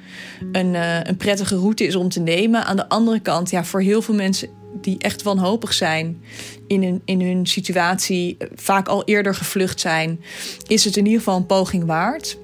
een, 0.51 0.73
uh, 0.73 1.03
een 1.03 1.17
prettige 1.17 1.55
route 1.55 1.85
is 1.85 1.95
om 1.95 2.09
te 2.09 2.19
nemen. 2.19 2.65
Aan 2.65 2.75
de 2.75 2.89
andere 2.89 3.19
kant, 3.19 3.49
ja, 3.49 3.63
voor 3.63 3.81
heel 3.81 4.01
veel 4.01 4.15
mensen 4.15 4.49
die 4.81 4.97
echt 4.97 5.23
wanhopig 5.23 5.73
zijn 5.73 6.21
in 6.67 6.83
hun, 6.83 7.01
in 7.05 7.21
hun 7.21 7.45
situatie, 7.45 8.35
eh, 8.37 8.47
vaak 8.55 8.87
al 8.87 9.03
eerder 9.03 9.35
gevlucht 9.35 9.79
zijn, 9.79 10.21
is 10.67 10.85
het 10.85 10.97
in 10.97 11.05
ieder 11.05 11.19
geval 11.19 11.37
een 11.37 11.45
poging 11.45 11.85
waard. 11.85 12.37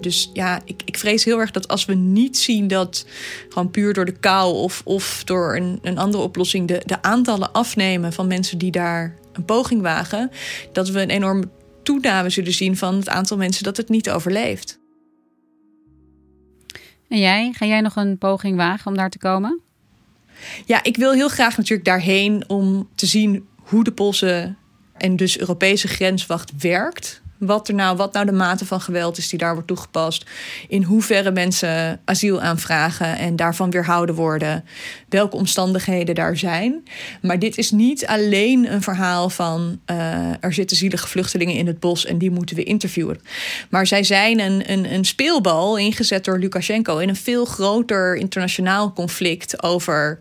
Dus 0.00 0.30
ja, 0.32 0.60
ik, 0.64 0.82
ik 0.84 0.98
vrees 0.98 1.24
heel 1.24 1.40
erg 1.40 1.50
dat 1.50 1.68
als 1.68 1.84
we 1.84 1.94
niet 1.94 2.38
zien 2.38 2.68
dat 2.68 3.06
gewoon 3.48 3.70
puur 3.70 3.92
door 3.92 4.04
de 4.04 4.18
kou 4.20 4.54
of, 4.54 4.82
of 4.84 5.22
door 5.24 5.56
een, 5.56 5.78
een 5.82 5.98
andere 5.98 6.22
oplossing 6.22 6.68
de, 6.68 6.82
de 6.86 7.02
aantallen 7.02 7.52
afnemen 7.52 8.12
van 8.12 8.26
mensen 8.26 8.58
die 8.58 8.70
daar 8.70 9.22
een 9.36 9.44
poging 9.44 9.82
wagen, 9.82 10.30
dat 10.72 10.88
we 10.88 11.00
een 11.00 11.10
enorme 11.10 11.48
toename 11.82 12.30
zullen 12.30 12.52
zien 12.52 12.76
van 12.76 12.94
het 12.94 13.08
aantal 13.08 13.36
mensen 13.36 13.64
dat 13.64 13.76
het 13.76 13.88
niet 13.88 14.10
overleeft. 14.10 14.78
En 17.08 17.18
jij, 17.18 17.52
ga 17.56 17.66
jij 17.66 17.80
nog 17.80 17.96
een 17.96 18.18
poging 18.18 18.56
wagen 18.56 18.86
om 18.86 18.96
daar 18.96 19.10
te 19.10 19.18
komen? 19.18 19.60
Ja, 20.66 20.82
ik 20.82 20.96
wil 20.96 21.12
heel 21.12 21.28
graag 21.28 21.56
natuurlijk 21.56 21.88
daarheen 21.88 22.44
om 22.46 22.88
te 22.94 23.06
zien 23.06 23.46
hoe 23.56 23.84
de 23.84 23.92
Poolse 23.92 24.54
en 24.96 25.16
dus 25.16 25.38
Europese 25.38 25.88
grenswacht 25.88 26.52
werkt 26.58 27.22
wat, 27.38 27.68
er 27.68 27.74
nou, 27.74 27.96
wat 27.96 28.12
nou 28.12 28.26
de 28.26 28.32
mate 28.32 28.66
van 28.66 28.80
geweld 28.80 29.18
is 29.18 29.28
die 29.28 29.38
daar 29.38 29.52
wordt 29.52 29.68
toegepast. 29.68 30.24
In 30.68 30.82
hoeverre 30.82 31.30
mensen 31.30 32.00
asiel 32.04 32.40
aanvragen 32.40 33.18
en 33.18 33.36
daarvan 33.36 33.70
weerhouden 33.70 34.14
worden. 34.14 34.64
Welke 35.08 35.36
omstandigheden 35.36 36.14
daar 36.14 36.36
zijn. 36.36 36.82
Maar 37.22 37.38
dit 37.38 37.58
is 37.58 37.70
niet 37.70 38.06
alleen 38.06 38.72
een 38.72 38.82
verhaal 38.82 39.30
van 39.30 39.80
uh, 39.90 39.96
er 40.40 40.52
zitten 40.52 40.76
zielige 40.76 41.08
vluchtelingen 41.08 41.54
in 41.54 41.66
het 41.66 41.80
bos 41.80 42.04
en 42.04 42.18
die 42.18 42.30
moeten 42.30 42.56
we 42.56 42.62
interviewen. 42.62 43.20
Maar 43.70 43.86
zij 43.86 44.02
zijn 44.02 44.40
een, 44.40 44.72
een, 44.72 44.92
een 44.92 45.04
speelbal 45.04 45.78
ingezet 45.78 46.24
door 46.24 46.38
Lukashenko 46.38 46.98
in 46.98 47.08
een 47.08 47.16
veel 47.16 47.44
groter 47.44 48.16
internationaal 48.16 48.92
conflict 48.92 49.62
over 49.62 50.20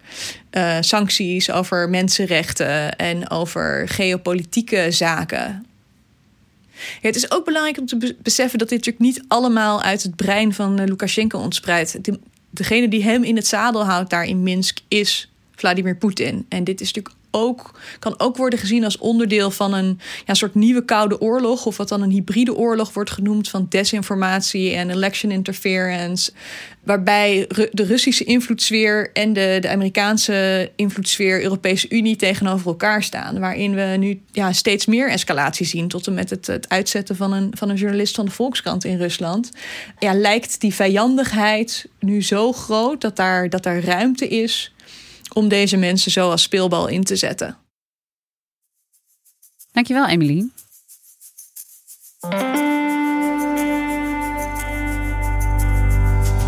uh, 0.51 0.77
sancties, 0.79 1.51
over 1.51 1.89
mensenrechten 1.89 2.95
en 2.95 3.29
over 3.29 3.87
geopolitieke 3.87 4.87
zaken 4.89 5.65
het 7.01 7.15
is 7.15 7.31
ook 7.31 7.45
belangrijk 7.45 7.77
om 7.77 7.85
te 7.85 8.15
beseffen 8.21 8.59
dat 8.59 8.69
dit 8.69 8.77
natuurlijk 8.85 9.05
niet 9.05 9.23
allemaal 9.27 9.81
uit 9.81 10.03
het 10.03 10.15
brein 10.15 10.53
van 10.53 10.79
uh, 10.79 10.85
Lukashenko 10.85 11.39
ontspreidt. 11.39 11.97
degene 12.49 12.87
die 12.87 13.03
hem 13.03 13.23
in 13.23 13.35
het 13.35 13.47
zadel 13.47 13.85
houdt 13.85 14.09
daar 14.09 14.25
in 14.25 14.43
Minsk 14.43 14.77
is 14.87 15.31
Vladimir 15.55 15.95
Poetin. 15.95 16.45
En 16.49 16.63
dit 16.63 16.81
is 16.81 16.93
natuurlijk 16.93 17.22
ook, 17.33 17.79
kan 17.99 18.19
ook 18.19 18.37
worden 18.37 18.59
gezien 18.59 18.83
als 18.83 18.97
onderdeel 18.97 19.51
van 19.51 19.73
een 19.73 19.99
ja, 20.25 20.33
soort 20.33 20.55
nieuwe 20.55 20.85
koude 20.85 21.21
oorlog. 21.21 21.65
Of 21.65 21.77
wat 21.77 21.89
dan 21.89 22.01
een 22.01 22.09
hybride 22.09 22.55
oorlog 22.55 22.93
wordt 22.93 23.11
genoemd 23.11 23.49
van 23.49 23.65
desinformatie 23.69 24.73
en 24.73 24.89
election 24.89 25.31
interference. 25.31 26.31
Waarbij 26.83 27.47
de 27.71 27.83
Russische 27.83 28.23
invloedssfeer 28.23 29.09
en 29.13 29.33
de, 29.33 29.57
de 29.61 29.69
Amerikaanse 29.69 30.71
invloedssfeer, 30.75 31.41
Europese 31.41 31.89
Unie 31.89 32.15
tegenover 32.15 32.67
elkaar 32.67 33.03
staan. 33.03 33.39
Waarin 33.39 33.75
we 33.75 33.95
nu 33.99 34.21
ja, 34.31 34.53
steeds 34.53 34.85
meer 34.85 35.09
escalatie 35.09 35.65
zien. 35.65 35.87
Tot 35.87 36.07
en 36.07 36.13
met 36.13 36.29
het, 36.29 36.47
het 36.47 36.69
uitzetten 36.69 37.15
van 37.15 37.33
een, 37.33 37.51
van 37.57 37.69
een 37.69 37.75
journalist 37.75 38.15
van 38.15 38.25
de 38.25 38.31
Volkskrant 38.31 38.83
in 38.83 38.97
Rusland. 38.97 39.51
Ja, 39.99 40.13
lijkt 40.13 40.61
die 40.61 40.73
vijandigheid 40.73 41.87
nu 41.99 42.23
zo 42.23 42.53
groot 42.53 43.01
dat 43.01 43.15
daar, 43.15 43.49
dat 43.49 43.63
daar 43.63 43.83
ruimte 43.83 44.27
is 44.27 44.72
om 45.33 45.47
deze 45.47 45.77
mensen 45.77 46.11
zo 46.11 46.29
als 46.29 46.41
speelbal 46.41 46.87
in 46.87 47.03
te 47.03 47.15
zetten. 47.15 47.57
Dankjewel, 49.71 50.07
Emily. 50.07 50.49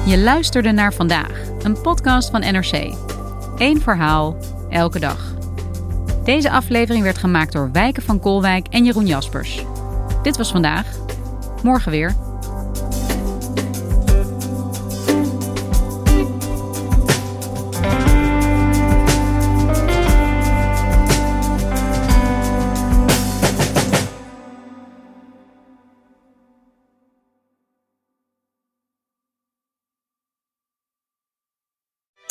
Je 0.06 0.18
luisterde 0.18 0.72
naar 0.72 0.94
vandaag, 0.94 1.48
een 1.64 1.82
podcast 1.82 2.30
van 2.30 2.40
NRC. 2.40 2.94
Eén 3.58 3.82
verhaal, 3.82 4.38
elke 4.70 5.00
dag. 5.00 5.34
Deze 6.24 6.50
aflevering 6.50 7.04
werd 7.04 7.18
gemaakt 7.18 7.54
door 7.54 7.72
Wijken 7.72 8.04
van 8.04 8.20
Kolwijk 8.20 8.68
en 8.68 8.86
Jeroen 8.86 9.08
Jaspers. 9.08 9.64
Dit 10.24 10.38
was 10.38 10.52
vandaag. 10.52 10.98
Morgen 11.64 11.92
weer. 11.92 12.25